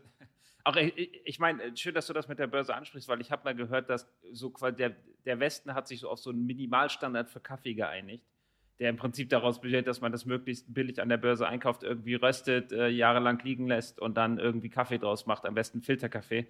auch 0.67 0.75
ich, 0.75 1.21
ich 1.25 1.39
meine, 1.39 1.75
schön, 1.75 1.95
dass 1.95 2.07
du 2.07 2.13
das 2.13 2.27
mit 2.27 2.39
der 2.39 2.47
Börse 2.47 2.75
ansprichst, 2.75 3.07
weil 3.07 3.21
ich 3.21 3.31
habe 3.31 3.43
mal 3.45 3.55
gehört, 3.55 3.89
dass 3.89 4.07
so 4.33 4.51
der, 4.77 4.95
der 5.25 5.39
Westen 5.39 5.73
hat 5.73 5.87
sich 5.87 6.01
so 6.01 6.09
auf 6.09 6.19
so 6.19 6.29
einen 6.29 6.45
Minimalstandard 6.45 7.29
für 7.29 7.39
Kaffee 7.39 7.73
geeinigt, 7.73 8.25
der 8.79 8.89
im 8.89 8.97
Prinzip 8.97 9.29
daraus 9.29 9.61
besteht, 9.61 9.87
dass 9.87 10.01
man 10.01 10.11
das 10.11 10.25
möglichst 10.25 10.73
billig 10.73 11.01
an 11.01 11.09
der 11.09 11.17
Börse 11.17 11.47
einkauft, 11.47 11.83
irgendwie 11.83 12.15
röstet, 12.15 12.71
äh, 12.71 12.89
jahrelang 12.89 13.39
liegen 13.43 13.67
lässt 13.67 13.99
und 13.99 14.17
dann 14.17 14.39
irgendwie 14.39 14.69
Kaffee 14.69 14.99
draus 14.99 15.25
macht, 15.25 15.45
am 15.45 15.55
besten 15.55 15.81
Filterkaffee. 15.81 16.47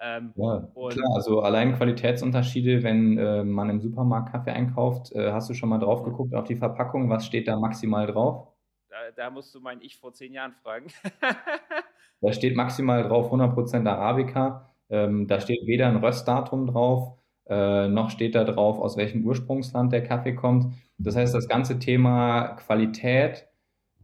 Ähm, 0.00 0.32
ja, 0.36 0.68
klar, 0.90 1.14
also 1.16 1.40
allein 1.40 1.74
Qualitätsunterschiede, 1.74 2.84
wenn 2.84 3.18
äh, 3.18 3.42
man 3.42 3.68
im 3.68 3.80
Supermarkt 3.80 4.30
Kaffee 4.30 4.52
einkauft, 4.52 5.10
äh, 5.12 5.32
hast 5.32 5.50
du 5.50 5.54
schon 5.54 5.68
mal 5.68 5.78
drauf 5.78 6.04
geguckt 6.04 6.34
auf 6.34 6.44
die 6.44 6.54
Verpackung, 6.54 7.10
was 7.10 7.26
steht 7.26 7.48
da 7.48 7.58
maximal 7.58 8.06
drauf? 8.06 8.46
Da, 8.88 9.10
da 9.16 9.30
musst 9.30 9.52
du 9.56 9.60
mein 9.60 9.80
Ich 9.80 9.96
vor 9.96 10.12
zehn 10.14 10.32
Jahren 10.32 10.54
fragen. 10.62 10.86
da 12.20 12.32
steht 12.32 12.56
maximal 12.56 13.02
drauf 13.04 13.32
100% 13.32 13.86
Arabica. 13.86 14.68
Ähm, 14.90 15.26
da 15.26 15.40
steht 15.40 15.66
weder 15.66 15.88
ein 15.88 15.96
Röstdatum 15.96 16.66
drauf, 16.66 17.18
äh, 17.48 17.88
noch 17.88 18.10
steht 18.10 18.34
da 18.34 18.44
drauf, 18.44 18.78
aus 18.78 18.96
welchem 18.96 19.24
Ursprungsland 19.24 19.92
der 19.92 20.02
Kaffee 20.02 20.34
kommt. 20.34 20.72
Das 20.98 21.16
heißt, 21.16 21.34
das 21.34 21.48
ganze 21.48 21.78
Thema 21.78 22.56
Qualität, 22.56 23.46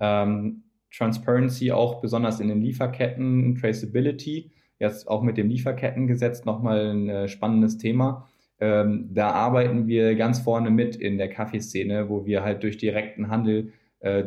ähm, 0.01 0.65
Transparency 0.97 1.73
auch 1.73 2.01
besonders 2.01 2.41
in 2.41 2.49
den 2.49 2.61
Lieferketten, 2.61 3.57
Traceability, 3.57 4.53
jetzt 4.79 5.09
auch 5.09 5.23
mit 5.23 5.37
dem 5.37 5.49
Lieferkettengesetz 5.49 6.45
nochmal 6.45 6.91
ein 6.91 7.09
äh, 7.09 7.29
spannendes 7.29 7.79
Thema. 7.79 8.29
Ähm, 8.61 9.11
da 9.13 9.31
arbeiten 9.31 9.89
wir 9.89 10.15
ganz 10.15 10.39
vorne 10.39 10.71
mit 10.71 10.97
in 10.97 11.19
der 11.19 11.29
Kaffeeszene, 11.29 12.09
wo 12.09 12.27
wir 12.27 12.45
halt 12.45 12.63
durch 12.63 12.77
direkten 12.79 13.29
Handel 13.29 13.73
äh, 14.01 14.25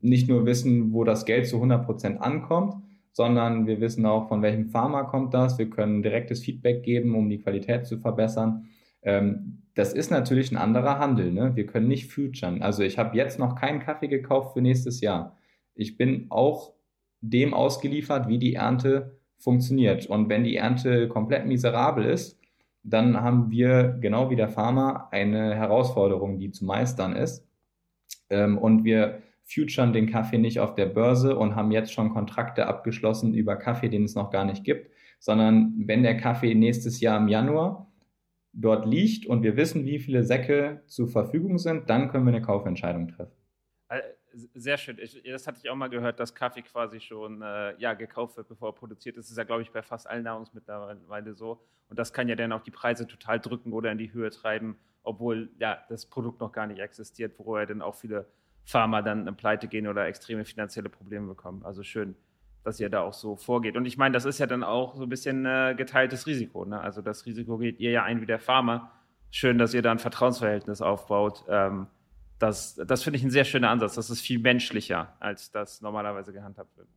nicht 0.00 0.28
nur 0.28 0.46
wissen, 0.46 0.92
wo 0.92 1.04
das 1.04 1.24
Geld 1.26 1.46
zu 1.46 1.56
100 1.56 1.84
Prozent 1.84 2.20
ankommt, 2.20 2.76
sondern 3.16 3.66
wir 3.66 3.80
wissen 3.80 4.04
auch, 4.04 4.28
von 4.28 4.42
welchem 4.42 4.68
Pharma 4.68 5.04
kommt 5.04 5.32
das. 5.32 5.56
Wir 5.56 5.70
können 5.70 6.02
direktes 6.02 6.40
Feedback 6.40 6.82
geben, 6.82 7.14
um 7.14 7.30
die 7.30 7.38
Qualität 7.38 7.86
zu 7.86 7.96
verbessern. 7.98 8.66
Ähm, 9.00 9.62
das 9.74 9.94
ist 9.94 10.10
natürlich 10.10 10.52
ein 10.52 10.58
anderer 10.58 10.98
Handel. 10.98 11.32
Ne? 11.32 11.56
Wir 11.56 11.64
können 11.64 11.88
nicht 11.88 12.12
futuren. 12.12 12.60
Also 12.60 12.82
ich 12.82 12.98
habe 12.98 13.16
jetzt 13.16 13.38
noch 13.38 13.54
keinen 13.54 13.80
Kaffee 13.80 14.08
gekauft 14.08 14.52
für 14.52 14.60
nächstes 14.60 15.00
Jahr. 15.00 15.34
Ich 15.74 15.96
bin 15.96 16.26
auch 16.28 16.74
dem 17.22 17.54
ausgeliefert, 17.54 18.28
wie 18.28 18.38
die 18.38 18.52
Ernte 18.52 19.18
funktioniert. 19.38 20.04
Und 20.04 20.28
wenn 20.28 20.44
die 20.44 20.56
Ernte 20.56 21.08
komplett 21.08 21.46
miserabel 21.46 22.04
ist, 22.04 22.38
dann 22.82 23.18
haben 23.18 23.50
wir, 23.50 23.96
genau 23.98 24.28
wie 24.28 24.36
der 24.36 24.50
Farmer, 24.50 25.08
eine 25.10 25.54
Herausforderung, 25.54 26.38
die 26.38 26.50
zu 26.50 26.66
meistern 26.66 27.16
ist. 27.16 27.48
Ähm, 28.28 28.58
und 28.58 28.84
wir 28.84 29.22
futuren 29.46 29.92
den 29.92 30.10
Kaffee 30.10 30.38
nicht 30.38 30.60
auf 30.60 30.74
der 30.74 30.86
Börse 30.86 31.36
und 31.36 31.54
haben 31.54 31.70
jetzt 31.70 31.92
schon 31.92 32.10
Kontrakte 32.10 32.66
abgeschlossen 32.66 33.32
über 33.32 33.56
Kaffee, 33.56 33.88
den 33.88 34.04
es 34.04 34.14
noch 34.14 34.30
gar 34.30 34.44
nicht 34.44 34.64
gibt, 34.64 34.90
sondern 35.20 35.72
wenn 35.86 36.02
der 36.02 36.16
Kaffee 36.16 36.54
nächstes 36.54 37.00
Jahr 37.00 37.18
im 37.18 37.28
Januar 37.28 37.90
dort 38.52 38.86
liegt 38.86 39.26
und 39.26 39.42
wir 39.42 39.56
wissen, 39.56 39.84
wie 39.84 39.98
viele 39.98 40.24
Säcke 40.24 40.82
zur 40.86 41.08
Verfügung 41.08 41.58
sind, 41.58 41.88
dann 41.88 42.10
können 42.10 42.26
wir 42.26 42.34
eine 42.34 42.42
Kaufentscheidung 42.42 43.08
treffen. 43.08 43.32
Äh, 43.88 44.00
sehr 44.54 44.78
schön. 44.78 44.98
Ich, 44.98 45.22
das 45.22 45.46
hatte 45.46 45.60
ich 45.62 45.70
auch 45.70 45.76
mal 45.76 45.88
gehört, 45.88 46.18
dass 46.18 46.34
Kaffee 46.34 46.62
quasi 46.62 47.00
schon 47.00 47.40
äh, 47.42 47.76
ja, 47.78 47.94
gekauft 47.94 48.36
wird, 48.36 48.48
bevor 48.48 48.70
er 48.70 48.74
produziert 48.74 49.16
ist. 49.16 49.26
Das 49.26 49.30
ist 49.30 49.38
ja, 49.38 49.44
glaube 49.44 49.62
ich, 49.62 49.70
bei 49.70 49.82
fast 49.82 50.08
allen 50.08 50.24
Nahrungsmitteln 50.24 50.88
mittlerweile 50.88 51.34
so. 51.34 51.60
Und 51.88 51.98
das 51.98 52.12
kann 52.12 52.28
ja 52.28 52.34
dann 52.34 52.52
auch 52.52 52.62
die 52.62 52.70
Preise 52.72 53.06
total 53.06 53.38
drücken 53.38 53.72
oder 53.72 53.92
in 53.92 53.98
die 53.98 54.12
Höhe 54.12 54.30
treiben, 54.30 54.76
obwohl 55.02 55.50
ja 55.58 55.78
das 55.88 56.06
Produkt 56.06 56.40
noch 56.40 56.52
gar 56.52 56.66
nicht 56.66 56.80
existiert, 56.80 57.38
worüber 57.38 57.64
dann 57.64 57.80
auch 57.80 57.94
viele 57.94 58.26
Pharma 58.66 59.00
dann 59.00 59.34
pleite 59.36 59.68
gehen 59.68 59.86
oder 59.86 60.06
extreme 60.06 60.44
finanzielle 60.44 60.88
Probleme 60.88 61.28
bekommen. 61.28 61.62
Also 61.64 61.84
schön, 61.84 62.16
dass 62.64 62.80
ihr 62.80 62.90
da 62.90 63.02
auch 63.02 63.12
so 63.12 63.36
vorgeht. 63.36 63.76
Und 63.76 63.86
ich 63.86 63.96
meine, 63.96 64.12
das 64.12 64.24
ist 64.24 64.38
ja 64.38 64.46
dann 64.46 64.64
auch 64.64 64.96
so 64.96 65.04
ein 65.04 65.08
bisschen 65.08 65.46
äh, 65.46 65.74
geteiltes 65.76 66.26
Risiko. 66.26 66.64
Ne? 66.64 66.80
Also 66.80 67.00
das 67.00 67.24
Risiko 67.26 67.58
geht 67.58 67.78
ihr 67.78 67.92
ja 67.92 68.02
ein 68.02 68.20
wie 68.20 68.26
der 68.26 68.40
Pharma. 68.40 68.90
Schön, 69.30 69.56
dass 69.56 69.72
ihr 69.72 69.82
da 69.82 69.92
ein 69.92 70.00
Vertrauensverhältnis 70.00 70.82
aufbaut. 70.82 71.44
Ähm, 71.48 71.86
das, 72.40 72.74
das 72.74 73.04
finde 73.04 73.18
ich 73.18 73.24
ein 73.24 73.30
sehr 73.30 73.44
schöner 73.44 73.70
Ansatz. 73.70 73.94
Das 73.94 74.10
ist 74.10 74.20
viel 74.20 74.40
menschlicher, 74.40 75.14
als 75.20 75.52
das 75.52 75.80
normalerweise 75.80 76.32
gehandhabt 76.32 76.76
wird. 76.76 76.88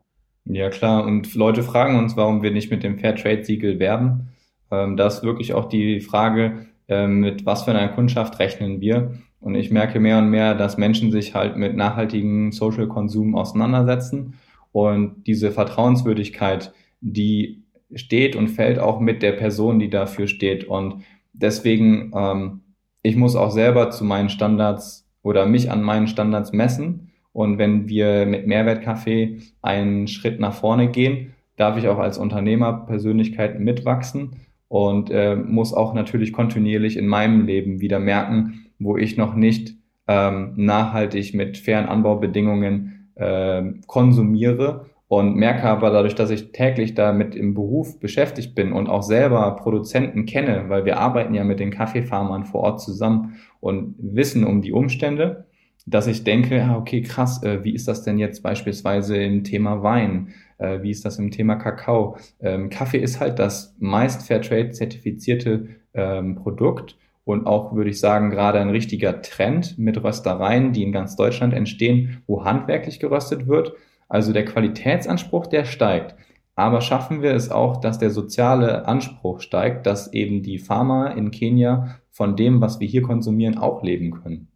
Ja, 0.45 0.71
klar. 0.71 1.05
Und 1.05 1.35
Leute 1.35 1.61
fragen 1.61 1.99
uns, 1.99 2.17
warum 2.17 2.41
wir 2.41 2.49
nicht 2.49 2.71
mit 2.71 2.81
dem 2.81 2.97
Fairtrade-Siegel 2.97 3.77
werben. 3.77 4.29
Ähm, 4.71 4.97
da 4.97 5.05
ist 5.05 5.21
wirklich 5.21 5.53
auch 5.53 5.69
die 5.69 6.01
Frage, 6.01 6.65
äh, 6.87 7.05
mit 7.05 7.45
was 7.45 7.63
für 7.63 7.71
einer 7.71 7.89
Kundschaft 7.89 8.39
rechnen 8.39 8.81
wir. 8.81 9.19
Und 9.39 9.55
ich 9.55 9.71
merke 9.71 9.99
mehr 9.99 10.17
und 10.17 10.29
mehr, 10.29 10.53
dass 10.53 10.77
Menschen 10.77 11.11
sich 11.11 11.33
halt 11.33 11.55
mit 11.55 11.75
nachhaltigem 11.75 12.51
Social-Konsum 12.51 13.35
auseinandersetzen. 13.35 14.33
Und 14.71 15.23
diese 15.27 15.51
Vertrauenswürdigkeit, 15.51 16.73
die 17.01 17.63
steht 17.95 18.35
und 18.35 18.49
fällt 18.49 18.79
auch 18.79 18.99
mit 18.99 19.21
der 19.21 19.31
Person, 19.31 19.79
die 19.79 19.89
dafür 19.89 20.27
steht. 20.27 20.65
Und 20.65 21.03
deswegen, 21.33 22.11
ähm, 22.15 22.61
ich 23.01 23.15
muss 23.15 23.35
auch 23.35 23.51
selber 23.51 23.89
zu 23.89 24.03
meinen 24.03 24.29
Standards 24.29 25.07
oder 25.23 25.45
mich 25.45 25.71
an 25.71 25.81
meinen 25.81 26.07
Standards 26.07 26.51
messen. 26.51 27.11
Und 27.31 27.57
wenn 27.57 27.87
wir 27.87 28.25
mit 28.25 28.47
Mehrwertkaffee 28.47 29.39
einen 29.61 30.07
Schritt 30.07 30.39
nach 30.39 30.53
vorne 30.53 30.89
gehen, 30.89 31.33
darf 31.55 31.77
ich 31.77 31.87
auch 31.87 31.97
als 31.97 32.17
Unternehmerpersönlichkeit 32.17 33.59
mitwachsen 33.59 34.37
und 34.67 35.09
äh, 35.09 35.35
muss 35.35 35.73
auch 35.73 35.93
natürlich 35.93 36.31
kontinuierlich 36.31 36.97
in 36.97 37.07
meinem 37.07 37.45
Leben 37.45 37.81
wieder 37.81 37.99
merken, 37.99 38.68
wo 38.79 38.97
ich 38.97 39.17
noch 39.17 39.35
nicht 39.35 39.75
ähm, 40.07 40.53
nachhaltig 40.55 41.33
mit 41.33 41.57
fairen 41.57 41.85
Anbaubedingungen 41.85 43.11
äh, 43.15 43.63
konsumiere 43.85 44.87
und 45.07 45.35
merke 45.35 45.63
aber 45.63 45.89
dadurch, 45.89 46.15
dass 46.15 46.29
ich 46.29 46.51
täglich 46.51 46.93
damit 46.93 47.35
im 47.35 47.53
Beruf 47.53 47.99
beschäftigt 47.99 48.55
bin 48.55 48.71
und 48.71 48.87
auch 48.87 49.03
selber 49.03 49.55
Produzenten 49.55 50.25
kenne, 50.25 50.65
weil 50.67 50.85
wir 50.85 50.99
arbeiten 50.99 51.33
ja 51.33 51.43
mit 51.43 51.59
den 51.59 51.71
Kaffeefarmern 51.71 52.45
vor 52.45 52.61
Ort 52.61 52.81
zusammen 52.81 53.37
und 53.59 53.95
wissen 53.97 54.45
um 54.45 54.61
die 54.61 54.71
Umstände, 54.71 55.45
dass 55.85 56.05
ich 56.05 56.23
denke, 56.23 56.63
ah, 56.63 56.77
okay, 56.77 57.01
krass, 57.01 57.41
äh, 57.43 57.63
wie 57.63 57.73
ist 57.73 57.87
das 57.87 58.03
denn 58.03 58.19
jetzt 58.19 58.43
beispielsweise 58.43 59.17
im 59.17 59.43
Thema 59.43 59.81
Wein? 59.81 60.29
Äh, 60.59 60.83
wie 60.83 60.91
ist 60.91 61.05
das 61.05 61.17
im 61.17 61.31
Thema 61.31 61.55
Kakao? 61.55 62.17
Ähm, 62.39 62.69
Kaffee 62.69 62.99
ist 62.99 63.19
halt 63.19 63.39
das 63.39 63.75
meist 63.79 64.27
Fairtrade 64.27 64.71
zertifizierte 64.71 65.69
ähm, 65.95 66.35
Produkt 66.35 66.97
und 67.29 67.45
auch, 67.45 67.75
würde 67.75 67.91
ich 67.91 67.99
sagen, 67.99 68.31
gerade 68.31 68.59
ein 68.59 68.71
richtiger 68.71 69.21
Trend 69.21 69.77
mit 69.77 70.03
Röstereien, 70.03 70.73
die 70.73 70.81
in 70.81 70.91
ganz 70.91 71.15
Deutschland 71.15 71.53
entstehen, 71.53 72.23
wo 72.25 72.43
handwerklich 72.43 72.99
geröstet 72.99 73.47
wird 73.47 73.73
Also 74.07 74.33
der 74.33 74.45
Qualitätsanspruch, 74.45 75.45
der 75.45 75.65
steigt. 75.65 76.15
Aber 76.55 76.81
schaffen 76.81 77.21
wir 77.21 77.33
es 77.35 77.51
auch, 77.51 77.77
dass 77.77 77.99
der 77.99 78.09
soziale 78.09 78.87
Anspruch 78.87 79.41
steigt, 79.41 79.85
dass 79.85 80.11
eben 80.11 80.41
die 80.41 80.57
Farmer 80.57 81.15
in 81.15 81.29
Kenia 81.29 81.99
von 82.09 82.35
dem, 82.35 82.61
was 82.61 82.79
wir 82.79 82.87
hier 82.87 83.03
konsumieren, 83.03 83.59
auch 83.59 83.83
leben 83.83 84.09
können? 84.09 84.47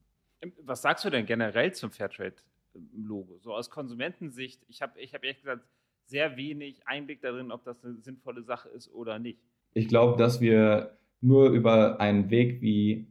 Was 0.64 0.82
sagst 0.82 1.06
du 1.06 1.12
denn 1.12 1.28
generell 1.28 1.74
zum 1.74 1.92
Fairtrade-Logo? 1.92 3.38
So 3.38 3.54
aus 3.54 3.70
Konsumentensicht, 3.70 4.64
ich 4.68 4.82
habe 4.82 5.00
ich 5.00 5.14
hab 5.14 5.24
ehrlich 5.24 5.42
gesagt 5.42 5.64
sehr 6.08 6.36
wenig 6.36 6.88
Einblick 6.88 7.22
darin, 7.22 7.52
ob 7.52 7.64
das 7.64 7.84
eine 7.84 8.02
sinnvolle 8.02 8.42
Sache 8.42 8.70
ist 8.70 8.92
oder 8.92 9.20
nicht. 9.20 9.40
Ich 9.76 9.88
glaube, 9.88 10.18
dass 10.18 10.42
wir 10.42 10.98
nur 11.24 11.50
über 11.50 12.00
einen 12.00 12.30
Weg 12.30 12.62
wie 12.62 13.08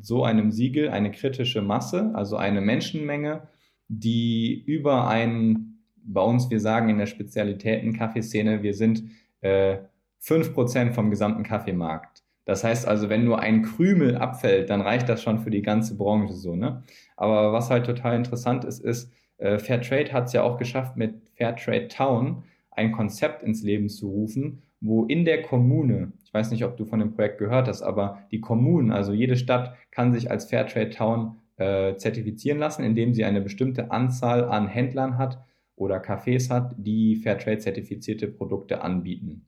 so 0.00 0.24
einem 0.24 0.50
Siegel 0.50 0.88
eine 0.88 1.10
kritische 1.10 1.62
Masse, 1.62 2.10
also 2.14 2.36
eine 2.36 2.60
Menschenmenge, 2.60 3.48
die 3.88 4.62
über 4.66 5.08
einen, 5.08 5.84
bei 5.96 6.22
uns, 6.22 6.50
wir 6.50 6.60
sagen 6.60 6.88
in 6.88 6.98
der 6.98 7.06
Spezialitäten-Kaffeeszene, 7.06 8.62
wir 8.62 8.74
sind 8.74 9.04
äh, 9.40 9.78
5% 10.22 10.92
vom 10.92 11.10
gesamten 11.10 11.42
Kaffeemarkt. 11.42 12.24
Das 12.44 12.62
heißt 12.62 12.86
also, 12.86 13.08
wenn 13.08 13.24
nur 13.24 13.40
ein 13.40 13.62
Krümel 13.62 14.16
abfällt, 14.16 14.70
dann 14.70 14.80
reicht 14.80 15.08
das 15.08 15.22
schon 15.22 15.40
für 15.40 15.50
die 15.50 15.62
ganze 15.62 15.96
Branche 15.96 16.34
so. 16.34 16.54
Ne? 16.54 16.82
Aber 17.16 17.52
was 17.52 17.70
halt 17.70 17.86
total 17.86 18.16
interessant 18.16 18.64
ist, 18.64 18.78
ist, 18.80 19.12
äh, 19.38 19.58
Fairtrade 19.58 20.12
hat 20.12 20.26
es 20.26 20.32
ja 20.32 20.42
auch 20.42 20.56
geschafft, 20.56 20.96
mit 20.96 21.28
Fairtrade 21.36 21.88
Town 21.88 22.44
ein 22.70 22.92
Konzept 22.92 23.42
ins 23.42 23.62
Leben 23.62 23.88
zu 23.88 24.08
rufen, 24.08 24.62
wo 24.80 25.04
in 25.04 25.24
der 25.24 25.42
Kommune, 25.42 26.12
ich 26.24 26.32
weiß 26.32 26.50
nicht, 26.50 26.64
ob 26.64 26.76
du 26.76 26.84
von 26.84 27.00
dem 27.00 27.14
Projekt 27.14 27.38
gehört 27.38 27.68
hast, 27.68 27.82
aber 27.82 28.22
die 28.30 28.40
Kommunen, 28.40 28.90
also 28.90 29.12
jede 29.12 29.36
Stadt 29.36 29.74
kann 29.90 30.12
sich 30.12 30.30
als 30.30 30.46
Fairtrade 30.46 30.90
Town 30.90 31.36
äh, 31.56 31.96
zertifizieren 31.96 32.58
lassen, 32.58 32.84
indem 32.84 33.14
sie 33.14 33.24
eine 33.24 33.40
bestimmte 33.40 33.90
Anzahl 33.90 34.44
an 34.44 34.68
Händlern 34.68 35.18
hat 35.18 35.42
oder 35.74 36.02
Cafés 36.02 36.50
hat, 36.50 36.74
die 36.76 37.16
Fairtrade 37.16 37.58
zertifizierte 37.58 38.28
Produkte 38.28 38.82
anbieten. 38.82 39.46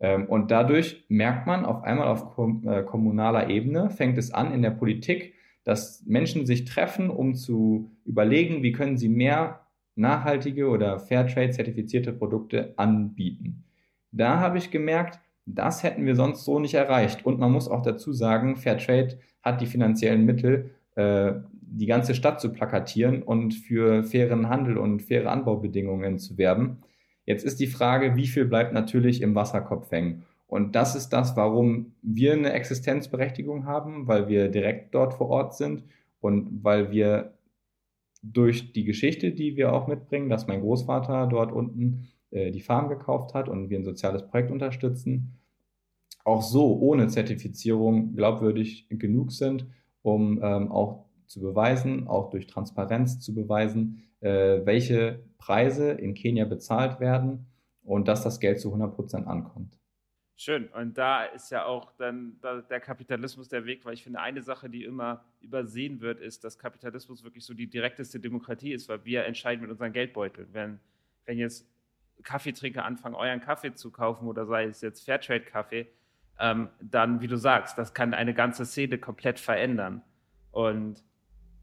Ähm, 0.00 0.26
und 0.26 0.50
dadurch 0.50 1.04
merkt 1.08 1.46
man 1.46 1.64
auf 1.64 1.82
einmal 1.82 2.08
auf 2.08 2.34
kom 2.34 2.66
äh, 2.66 2.82
kommunaler 2.82 3.48
Ebene, 3.48 3.90
fängt 3.90 4.18
es 4.18 4.32
an 4.32 4.52
in 4.52 4.62
der 4.62 4.70
Politik, 4.70 5.34
dass 5.64 6.04
Menschen 6.06 6.46
sich 6.46 6.64
treffen, 6.64 7.10
um 7.10 7.34
zu 7.34 7.90
überlegen, 8.04 8.62
wie 8.62 8.72
können 8.72 8.96
sie 8.96 9.08
mehr 9.08 9.66
nachhaltige 9.96 10.68
oder 10.68 11.00
Fairtrade 11.00 11.50
zertifizierte 11.50 12.12
Produkte 12.12 12.74
anbieten. 12.76 13.64
Da 14.12 14.40
habe 14.40 14.58
ich 14.58 14.70
gemerkt, 14.70 15.20
das 15.46 15.82
hätten 15.82 16.04
wir 16.04 16.16
sonst 16.16 16.44
so 16.44 16.58
nicht 16.58 16.74
erreicht. 16.74 17.24
Und 17.24 17.38
man 17.38 17.52
muss 17.52 17.68
auch 17.68 17.82
dazu 17.82 18.12
sagen, 18.12 18.56
Fairtrade 18.56 19.18
hat 19.42 19.60
die 19.60 19.66
finanziellen 19.66 20.24
Mittel, 20.24 20.70
äh, 20.96 21.34
die 21.68 21.86
ganze 21.86 22.14
Stadt 22.14 22.40
zu 22.40 22.52
plakatieren 22.52 23.22
und 23.22 23.54
für 23.54 24.02
fairen 24.04 24.48
Handel 24.48 24.78
und 24.78 25.02
faire 25.02 25.30
Anbaubedingungen 25.30 26.18
zu 26.18 26.38
werben. 26.38 26.78
Jetzt 27.24 27.44
ist 27.44 27.60
die 27.60 27.66
Frage, 27.66 28.16
wie 28.16 28.26
viel 28.26 28.44
bleibt 28.44 28.72
natürlich 28.72 29.20
im 29.20 29.34
Wasserkopf 29.34 29.90
hängen. 29.90 30.24
Und 30.46 30.76
das 30.76 30.94
ist 30.94 31.10
das, 31.10 31.36
warum 31.36 31.92
wir 32.02 32.32
eine 32.32 32.52
Existenzberechtigung 32.52 33.66
haben, 33.66 34.06
weil 34.06 34.28
wir 34.28 34.48
direkt 34.48 34.94
dort 34.94 35.14
vor 35.14 35.28
Ort 35.28 35.56
sind 35.56 35.82
und 36.20 36.62
weil 36.62 36.92
wir 36.92 37.34
durch 38.22 38.72
die 38.72 38.84
Geschichte, 38.84 39.32
die 39.32 39.56
wir 39.56 39.72
auch 39.72 39.88
mitbringen, 39.88 40.28
dass 40.28 40.46
mein 40.46 40.60
Großvater 40.60 41.26
dort 41.26 41.52
unten 41.52 42.08
äh, 42.30 42.50
die 42.50 42.60
Farm 42.60 42.88
gekauft 42.88 43.34
hat 43.34 43.48
und 43.48 43.70
wir 43.70 43.78
ein 43.78 43.84
soziales 43.84 44.26
Projekt 44.26 44.50
unterstützen, 44.50 45.38
auch 46.24 46.42
so 46.42 46.78
ohne 46.78 47.08
Zertifizierung 47.08 48.16
glaubwürdig 48.16 48.88
genug 48.88 49.32
sind, 49.32 49.66
um 50.02 50.40
ähm, 50.42 50.72
auch 50.72 51.06
zu 51.26 51.40
beweisen, 51.40 52.08
auch 52.08 52.30
durch 52.30 52.46
Transparenz 52.46 53.20
zu 53.20 53.34
beweisen, 53.34 54.02
äh, 54.20 54.60
welche 54.64 55.20
Preise 55.38 55.92
in 55.92 56.14
Kenia 56.14 56.44
bezahlt 56.44 57.00
werden 57.00 57.46
und 57.82 58.08
dass 58.08 58.22
das 58.22 58.40
Geld 58.40 58.60
zu 58.60 58.68
100 58.68 58.94
Prozent 58.94 59.26
ankommt. 59.26 59.78
Schön. 60.38 60.68
Und 60.68 60.98
da 60.98 61.24
ist 61.24 61.50
ja 61.50 61.64
auch 61.64 61.92
dann 61.96 62.38
der 62.68 62.80
Kapitalismus 62.80 63.48
der 63.48 63.64
Weg, 63.64 63.86
weil 63.86 63.94
ich 63.94 64.02
finde, 64.02 64.20
eine 64.20 64.42
Sache, 64.42 64.68
die 64.68 64.84
immer 64.84 65.24
übersehen 65.40 66.00
wird, 66.00 66.20
ist, 66.20 66.44
dass 66.44 66.58
Kapitalismus 66.58 67.24
wirklich 67.24 67.44
so 67.44 67.54
die 67.54 67.68
direkteste 67.68 68.20
Demokratie 68.20 68.72
ist, 68.72 68.88
weil 68.90 69.02
wir 69.06 69.24
entscheiden 69.24 69.62
mit 69.62 69.70
unseren 69.70 69.92
Geldbeuteln. 69.92 70.48
Wenn, 70.52 70.78
wenn 71.24 71.38
jetzt 71.38 71.66
Kaffeetrinker 72.26 72.84
anfangen, 72.84 73.14
euren 73.14 73.40
Kaffee 73.40 73.72
zu 73.72 73.90
kaufen 73.90 74.28
oder 74.28 74.44
sei 74.44 74.64
es 74.64 74.82
jetzt 74.82 75.06
Fairtrade-Kaffee, 75.06 75.86
ähm, 76.38 76.68
dann, 76.82 77.22
wie 77.22 77.26
du 77.26 77.36
sagst, 77.36 77.78
das 77.78 77.94
kann 77.94 78.12
eine 78.12 78.34
ganze 78.34 78.66
Szene 78.66 78.98
komplett 78.98 79.40
verändern. 79.40 80.02
Und 80.50 81.02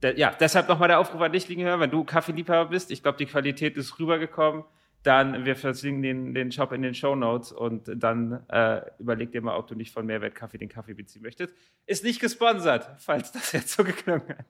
de 0.01 0.17
ja, 0.17 0.31
deshalb 0.39 0.67
nochmal 0.67 0.87
der 0.87 0.99
Aufruf 0.99 1.21
an 1.21 1.31
dich, 1.31 1.47
liegen 1.47 1.61
hören, 1.61 1.79
wenn 1.79 1.91
du 1.91 2.03
Kaffeeliebhaber 2.03 2.71
bist, 2.71 2.89
ich 2.89 3.03
glaube, 3.03 3.19
die 3.19 3.27
Qualität 3.27 3.77
ist 3.77 3.99
rübergekommen 3.99 4.63
dann 5.03 5.45
wir 5.45 5.55
verlinken 5.55 6.01
den, 6.01 6.33
den 6.33 6.51
Shop 6.51 6.71
in 6.71 6.81
den 6.81 6.95
Show 6.95 7.15
Notes 7.15 7.51
und 7.51 7.91
dann 7.93 8.43
äh, 8.47 8.81
überleg 8.99 9.31
dir 9.31 9.41
mal, 9.41 9.57
ob 9.57 9.67
du 9.67 9.75
nicht 9.75 9.91
von 9.91 10.05
Mehrwert 10.05 10.33
Kaffee 10.33 10.57
den 10.57 10.69
Kaffee 10.69 10.93
beziehen 10.93 11.21
möchtest. 11.21 11.53
Ist 11.85 12.05
nicht 12.05 12.21
gesponsert, 12.21 12.89
falls 12.99 13.31
das 13.33 13.51
jetzt 13.51 13.73
so 13.73 13.83
geklungen 13.83 14.29
hat. 14.29 14.45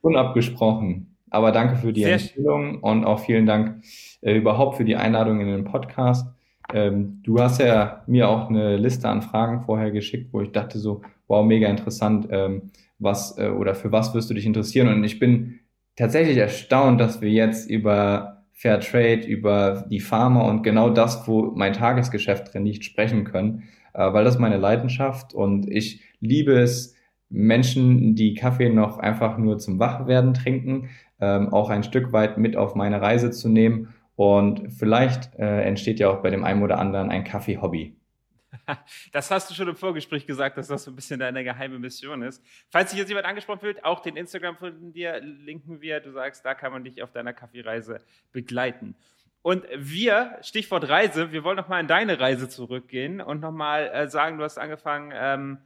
Unabgesprochen. 0.00 1.15
Aber 1.30 1.52
danke 1.52 1.76
für 1.76 1.92
die 1.92 2.02
Sehr 2.02 2.14
Empfehlung 2.14 2.80
und 2.80 3.04
auch 3.04 3.20
vielen 3.20 3.46
Dank 3.46 3.82
äh, 4.20 4.36
überhaupt 4.36 4.76
für 4.76 4.84
die 4.84 4.96
Einladung 4.96 5.40
in 5.40 5.48
den 5.48 5.64
Podcast. 5.64 6.26
Ähm, 6.72 7.20
du 7.22 7.40
hast 7.40 7.60
ja 7.60 8.02
mir 8.06 8.28
auch 8.28 8.48
eine 8.48 8.76
Liste 8.76 9.08
an 9.08 9.22
Fragen 9.22 9.62
vorher 9.62 9.90
geschickt, 9.90 10.32
wo 10.32 10.40
ich 10.40 10.52
dachte 10.52 10.78
so, 10.78 11.02
wow, 11.28 11.44
mega 11.44 11.68
interessant, 11.68 12.28
ähm, 12.30 12.70
was 12.98 13.38
äh, 13.38 13.48
oder 13.48 13.74
für 13.74 13.92
was 13.92 14.14
wirst 14.14 14.30
du 14.30 14.34
dich 14.34 14.46
interessieren? 14.46 14.88
Und 14.88 15.04
ich 15.04 15.18
bin 15.18 15.60
tatsächlich 15.96 16.36
erstaunt, 16.36 17.00
dass 17.00 17.20
wir 17.20 17.30
jetzt 17.30 17.70
über 17.70 18.44
Fair 18.52 18.80
Trade, 18.80 19.20
über 19.26 19.84
die 19.90 20.00
Farmer 20.00 20.46
und 20.46 20.62
genau 20.62 20.90
das, 20.90 21.28
wo 21.28 21.52
mein 21.54 21.72
Tagesgeschäft 21.72 22.52
drin 22.52 22.62
nicht 22.62 22.84
sprechen 22.84 23.24
können, 23.24 23.64
äh, 23.92 24.12
weil 24.12 24.24
das 24.24 24.38
meine 24.38 24.56
Leidenschaft 24.56 25.34
und 25.34 25.68
ich 25.70 26.00
liebe 26.20 26.52
es, 26.52 26.94
Menschen, 27.28 28.14
die 28.14 28.34
Kaffee 28.34 28.68
noch 28.68 28.98
einfach 28.98 29.36
nur 29.36 29.58
zum 29.58 29.80
Wachwerden 29.80 30.32
trinken, 30.32 30.90
ähm, 31.20 31.52
auch 31.52 31.70
ein 31.70 31.82
Stück 31.82 32.12
weit 32.12 32.38
mit 32.38 32.56
auf 32.56 32.74
meine 32.74 33.00
Reise 33.00 33.30
zu 33.30 33.48
nehmen. 33.48 33.94
Und 34.16 34.72
vielleicht 34.72 35.34
äh, 35.38 35.62
entsteht 35.62 36.00
ja 36.00 36.08
auch 36.08 36.22
bei 36.22 36.30
dem 36.30 36.44
einen 36.44 36.62
oder 36.62 36.78
anderen 36.78 37.10
ein 37.10 37.24
Kaffee-Hobby. 37.24 37.96
Das 39.12 39.30
hast 39.30 39.50
du 39.50 39.54
schon 39.54 39.68
im 39.68 39.76
Vorgespräch 39.76 40.26
gesagt, 40.26 40.56
dass 40.56 40.68
das 40.68 40.84
so 40.84 40.90
ein 40.90 40.96
bisschen 40.96 41.20
deine 41.20 41.44
geheime 41.44 41.78
Mission 41.78 42.22
ist. 42.22 42.42
Falls 42.70 42.90
sich 42.90 42.98
jetzt 42.98 43.08
jemand 43.08 43.26
angesprochen 43.26 43.60
fühlt, 43.60 43.84
auch 43.84 44.00
den 44.00 44.16
Instagram 44.16 44.56
von 44.56 44.92
dir 44.92 45.20
linken 45.20 45.80
wir. 45.80 46.00
Du 46.00 46.10
sagst, 46.10 46.44
da 46.44 46.54
kann 46.54 46.72
man 46.72 46.82
dich 46.82 47.02
auf 47.02 47.12
deiner 47.12 47.32
Kaffeereise 47.32 48.00
begleiten. 48.32 48.96
Und 49.42 49.64
wir, 49.76 50.38
Stichwort 50.42 50.88
Reise, 50.88 51.30
wir 51.30 51.44
wollen 51.44 51.56
nochmal 51.56 51.80
in 51.80 51.86
deine 51.86 52.18
Reise 52.18 52.48
zurückgehen 52.48 53.20
und 53.20 53.40
nochmal 53.40 53.88
äh, 53.92 54.08
sagen, 54.08 54.38
du 54.38 54.44
hast 54.44 54.58
angefangen, 54.58 55.12
ähm, 55.14 55.58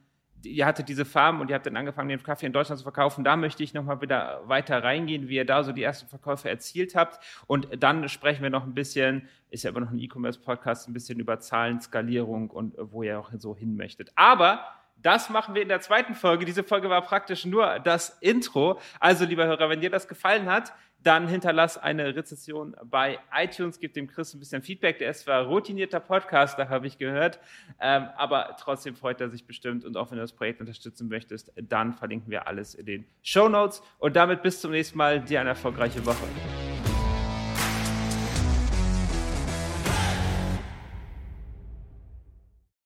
ihr 0.44 0.66
hattet 0.66 0.88
diese 0.88 1.04
Farm 1.04 1.40
und 1.40 1.50
ihr 1.50 1.54
habt 1.54 1.66
dann 1.66 1.76
angefangen, 1.76 2.08
den 2.08 2.22
Kaffee 2.22 2.46
in 2.46 2.52
Deutschland 2.52 2.78
zu 2.78 2.82
verkaufen. 2.82 3.24
Da 3.24 3.36
möchte 3.36 3.62
ich 3.62 3.74
nochmal 3.74 4.00
wieder 4.00 4.42
weiter 4.46 4.82
reingehen, 4.82 5.28
wie 5.28 5.36
ihr 5.36 5.44
da 5.44 5.62
so 5.64 5.72
die 5.72 5.82
ersten 5.82 6.08
Verkäufe 6.08 6.48
erzielt 6.48 6.94
habt. 6.94 7.22
Und 7.46 7.68
dann 7.78 8.08
sprechen 8.08 8.42
wir 8.42 8.50
noch 8.50 8.64
ein 8.64 8.74
bisschen, 8.74 9.28
ist 9.50 9.64
ja 9.64 9.70
immer 9.70 9.80
noch 9.80 9.90
ein 9.90 9.98
E-Commerce-Podcast, 9.98 10.88
ein 10.88 10.92
bisschen 10.92 11.20
über 11.20 11.40
Zahlen, 11.40 11.80
Skalierung 11.80 12.50
und 12.50 12.74
wo 12.78 13.02
ihr 13.02 13.18
auch 13.18 13.30
so 13.38 13.56
hin 13.56 13.76
möchtet. 13.76 14.12
Aber 14.14 14.64
das 15.02 15.30
machen 15.30 15.54
wir 15.54 15.62
in 15.62 15.68
der 15.68 15.80
zweiten 15.80 16.14
Folge. 16.14 16.44
Diese 16.44 16.64
Folge 16.64 16.90
war 16.90 17.02
praktisch 17.02 17.44
nur 17.44 17.78
das 17.80 18.18
Intro. 18.20 18.80
Also, 18.98 19.24
lieber 19.24 19.46
Hörer, 19.46 19.68
wenn 19.70 19.80
dir 19.80 19.90
das 19.90 20.08
gefallen 20.08 20.46
hat, 20.46 20.72
dann 21.02 21.28
hinterlass 21.28 21.78
eine 21.78 22.14
Rezession 22.14 22.76
bei 22.84 23.18
iTunes, 23.34 23.80
gib 23.80 23.94
dem 23.94 24.06
Chris 24.06 24.34
ein 24.34 24.40
bisschen 24.40 24.62
Feedback. 24.62 24.98
Der 24.98 25.10
ist 25.10 25.20
zwar 25.20 25.44
routinierter 25.44 26.00
Podcaster, 26.00 26.68
habe 26.68 26.86
ich 26.86 26.98
gehört, 26.98 27.38
ähm, 27.80 28.08
aber 28.16 28.56
trotzdem 28.60 28.94
freut 28.94 29.20
er 29.20 29.30
sich 29.30 29.46
bestimmt. 29.46 29.84
Und 29.84 29.96
auch 29.96 30.10
wenn 30.10 30.18
du 30.18 30.22
das 30.22 30.32
Projekt 30.32 30.60
unterstützen 30.60 31.08
möchtest, 31.08 31.52
dann 31.56 31.94
verlinken 31.94 32.30
wir 32.30 32.46
alles 32.46 32.74
in 32.74 32.86
den 32.86 33.06
Show 33.22 33.48
Notes. 33.48 33.82
Und 33.98 34.16
damit 34.16 34.42
bis 34.42 34.60
zum 34.60 34.72
nächsten 34.72 34.98
Mal. 34.98 35.20
Dir 35.20 35.40
eine 35.40 35.50
erfolgreiche 35.50 36.04
Woche. 36.04 36.79